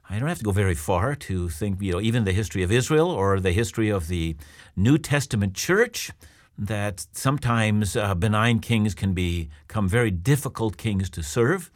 I 0.09 0.19
don't 0.19 0.27
have 0.27 0.39
to 0.39 0.43
go 0.43 0.51
very 0.51 0.75
far 0.75 1.15
to 1.15 1.47
think, 1.47 1.81
you 1.81 1.93
know, 1.93 2.01
even 2.01 2.25
the 2.25 2.33
history 2.33 2.63
of 2.63 2.71
Israel 2.71 3.09
or 3.09 3.39
the 3.39 3.53
history 3.53 3.89
of 3.89 4.09
the 4.09 4.35
New 4.75 4.97
Testament 4.97 5.53
church, 5.53 6.11
that 6.57 7.07
sometimes 7.13 7.95
uh, 7.95 8.13
benign 8.13 8.59
kings 8.59 8.93
can 8.93 9.13
become 9.13 9.87
very 9.87 10.11
difficult 10.11 10.75
kings 10.77 11.09
to 11.11 11.23
serve. 11.23 11.71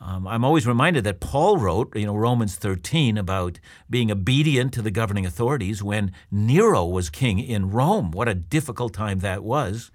Um, 0.00 0.26
I'm 0.26 0.44
always 0.44 0.66
reminded 0.66 1.04
that 1.04 1.20
Paul 1.20 1.58
wrote, 1.58 1.96
you 1.96 2.06
know, 2.06 2.14
Romans 2.14 2.56
13 2.56 3.18
about 3.18 3.58
being 3.88 4.10
obedient 4.10 4.72
to 4.74 4.82
the 4.82 4.90
governing 4.90 5.26
authorities 5.26 5.82
when 5.82 6.12
Nero 6.30 6.84
was 6.84 7.10
king 7.10 7.38
in 7.38 7.70
Rome. 7.70 8.10
What 8.12 8.28
a 8.28 8.34
difficult 8.34 8.92
time 8.92 9.20
that 9.20 9.42
was. 9.42 9.90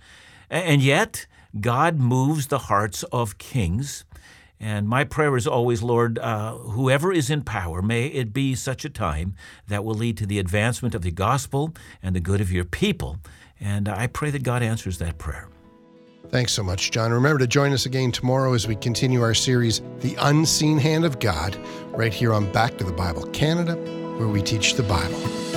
And 0.49 0.81
yet, 0.81 1.27
God 1.59 1.99
moves 1.99 2.47
the 2.47 2.59
hearts 2.59 3.03
of 3.03 3.37
kings. 3.37 4.05
And 4.59 4.89
my 4.89 5.05
prayer 5.05 5.37
is 5.37 5.47
always, 5.47 5.81
Lord, 5.81 6.19
uh, 6.19 6.53
whoever 6.55 7.13
is 7.13 7.29
in 7.29 7.43
power, 7.43 7.81
may 7.81 8.07
it 8.07 8.33
be 8.33 8.55
such 8.55 8.83
a 8.83 8.89
time 8.89 9.35
that 9.67 9.85
will 9.85 9.95
lead 9.95 10.17
to 10.17 10.25
the 10.25 10.37
advancement 10.37 10.93
of 10.93 11.01
the 11.01 11.11
gospel 11.11 11.73
and 12.03 12.13
the 12.13 12.19
good 12.19 12.41
of 12.41 12.51
your 12.51 12.65
people. 12.65 13.17
And 13.59 13.87
I 13.87 14.07
pray 14.07 14.31
that 14.31 14.43
God 14.43 14.61
answers 14.61 14.97
that 14.97 15.17
prayer. 15.17 15.47
Thanks 16.29 16.51
so 16.51 16.61
much, 16.61 16.91
John. 16.91 17.11
Remember 17.11 17.39
to 17.39 17.47
join 17.47 17.71
us 17.71 17.85
again 17.85 18.11
tomorrow 18.11 18.53
as 18.53 18.67
we 18.67 18.75
continue 18.75 19.21
our 19.21 19.33
series, 19.33 19.81
The 20.01 20.15
Unseen 20.19 20.77
Hand 20.77 21.05
of 21.05 21.19
God, 21.19 21.57
right 21.91 22.13
here 22.13 22.33
on 22.33 22.51
Back 22.51 22.77
to 22.77 22.83
the 22.83 22.91
Bible 22.91 23.25
Canada, 23.27 23.75
where 24.17 24.27
we 24.27 24.41
teach 24.41 24.75
the 24.75 24.83
Bible. 24.83 25.48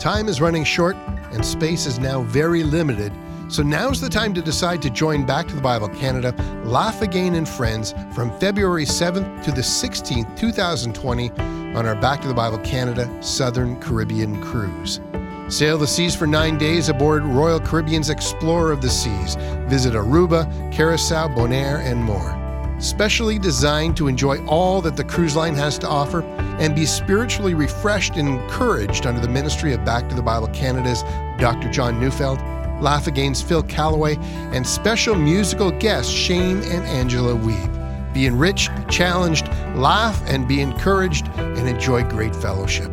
Time 0.00 0.26
is 0.26 0.40
running 0.40 0.64
short, 0.64 0.96
and 1.30 1.46
space 1.46 1.86
is 1.86 2.00
now 2.00 2.22
very 2.22 2.64
limited 2.64 3.12
so 3.50 3.64
now's 3.64 4.00
the 4.00 4.08
time 4.08 4.32
to 4.34 4.40
decide 4.40 4.80
to 4.82 4.90
join 4.90 5.26
Back 5.26 5.48
to 5.48 5.56
the 5.56 5.60
Bible 5.60 5.88
Canada, 5.88 6.32
Laugh 6.64 7.02
Again 7.02 7.34
and 7.34 7.48
Friends 7.48 7.94
from 8.14 8.30
February 8.38 8.84
7th 8.84 9.42
to 9.42 9.50
the 9.50 9.60
16th, 9.60 10.38
2020 10.38 11.30
on 11.74 11.84
our 11.84 11.96
Back 11.96 12.22
to 12.22 12.28
the 12.28 12.34
Bible 12.34 12.58
Canada 12.58 13.10
Southern 13.20 13.80
Caribbean 13.80 14.40
cruise. 14.40 15.00
Sail 15.48 15.78
the 15.78 15.86
seas 15.86 16.14
for 16.14 16.28
nine 16.28 16.58
days 16.58 16.88
aboard 16.88 17.24
Royal 17.24 17.58
Caribbean's 17.58 18.08
Explorer 18.08 18.70
of 18.70 18.82
the 18.82 18.88
Seas. 18.88 19.34
Visit 19.68 19.94
Aruba, 19.94 20.46
Curacao, 20.72 21.26
Bonaire, 21.26 21.80
and 21.80 22.00
more. 22.00 22.39
Specially 22.80 23.38
designed 23.38 23.96
to 23.98 24.08
enjoy 24.08 24.44
all 24.46 24.80
that 24.80 24.96
the 24.96 25.04
cruise 25.04 25.36
line 25.36 25.54
has 25.54 25.78
to 25.78 25.88
offer 25.88 26.22
and 26.58 26.74
be 26.74 26.86
spiritually 26.86 27.54
refreshed 27.54 28.16
and 28.16 28.28
encouraged 28.28 29.06
under 29.06 29.20
the 29.20 29.28
ministry 29.28 29.72
of 29.72 29.84
Back 29.84 30.08
to 30.08 30.14
the 30.14 30.22
Bible 30.22 30.48
Canada's 30.48 31.02
Dr. 31.38 31.70
John 31.70 32.00
Neufeld 32.00 32.40
Laugh 32.80 33.06
Again's 33.06 33.42
Phil 33.42 33.62
Callaway, 33.62 34.16
and 34.52 34.66
special 34.66 35.14
musical 35.14 35.70
guests 35.70 36.10
Shane 36.10 36.62
and 36.64 36.84
Angela 36.86 37.34
Weeb. 37.34 38.12
Be 38.12 38.26
enriched, 38.26 38.70
challenged, 38.88 39.48
laugh, 39.76 40.20
and 40.26 40.48
be 40.48 40.60
encouraged, 40.60 41.28
and 41.36 41.68
enjoy 41.68 42.02
great 42.04 42.34
fellowship. 42.34 42.89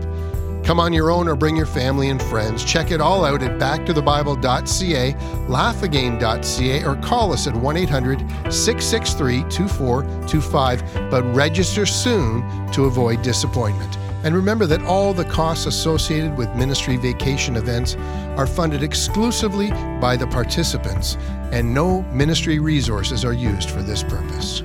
Come 0.67 0.81
on 0.81 0.91
your 0.91 1.09
own 1.11 1.29
or 1.29 1.37
bring 1.37 1.55
your 1.55 1.65
family 1.65 2.09
and 2.09 2.21
friends. 2.21 2.65
Check 2.65 2.91
it 2.91 2.99
all 2.99 3.23
out 3.23 3.41
at 3.41 3.57
backtothebible.ca, 3.57 5.13
laughagain.ca, 5.47 6.83
or 6.83 6.95
call 6.97 7.31
us 7.31 7.47
at 7.47 7.55
1 7.55 7.77
800 7.77 8.19
663 8.51 9.43
2425. 9.49 11.09
But 11.09 11.23
register 11.33 11.85
soon 11.85 12.69
to 12.73 12.83
avoid 12.83 13.21
disappointment. 13.21 13.97
And 14.25 14.35
remember 14.35 14.65
that 14.65 14.81
all 14.81 15.13
the 15.13 15.23
costs 15.23 15.67
associated 15.67 16.35
with 16.35 16.53
ministry 16.53 16.97
vacation 16.97 17.55
events 17.55 17.95
are 18.35 18.45
funded 18.45 18.83
exclusively 18.83 19.71
by 20.01 20.17
the 20.17 20.27
participants, 20.27 21.15
and 21.53 21.73
no 21.73 22.01
ministry 22.11 22.59
resources 22.59 23.23
are 23.23 23.31
used 23.31 23.69
for 23.69 23.81
this 23.81 24.03
purpose. 24.03 24.63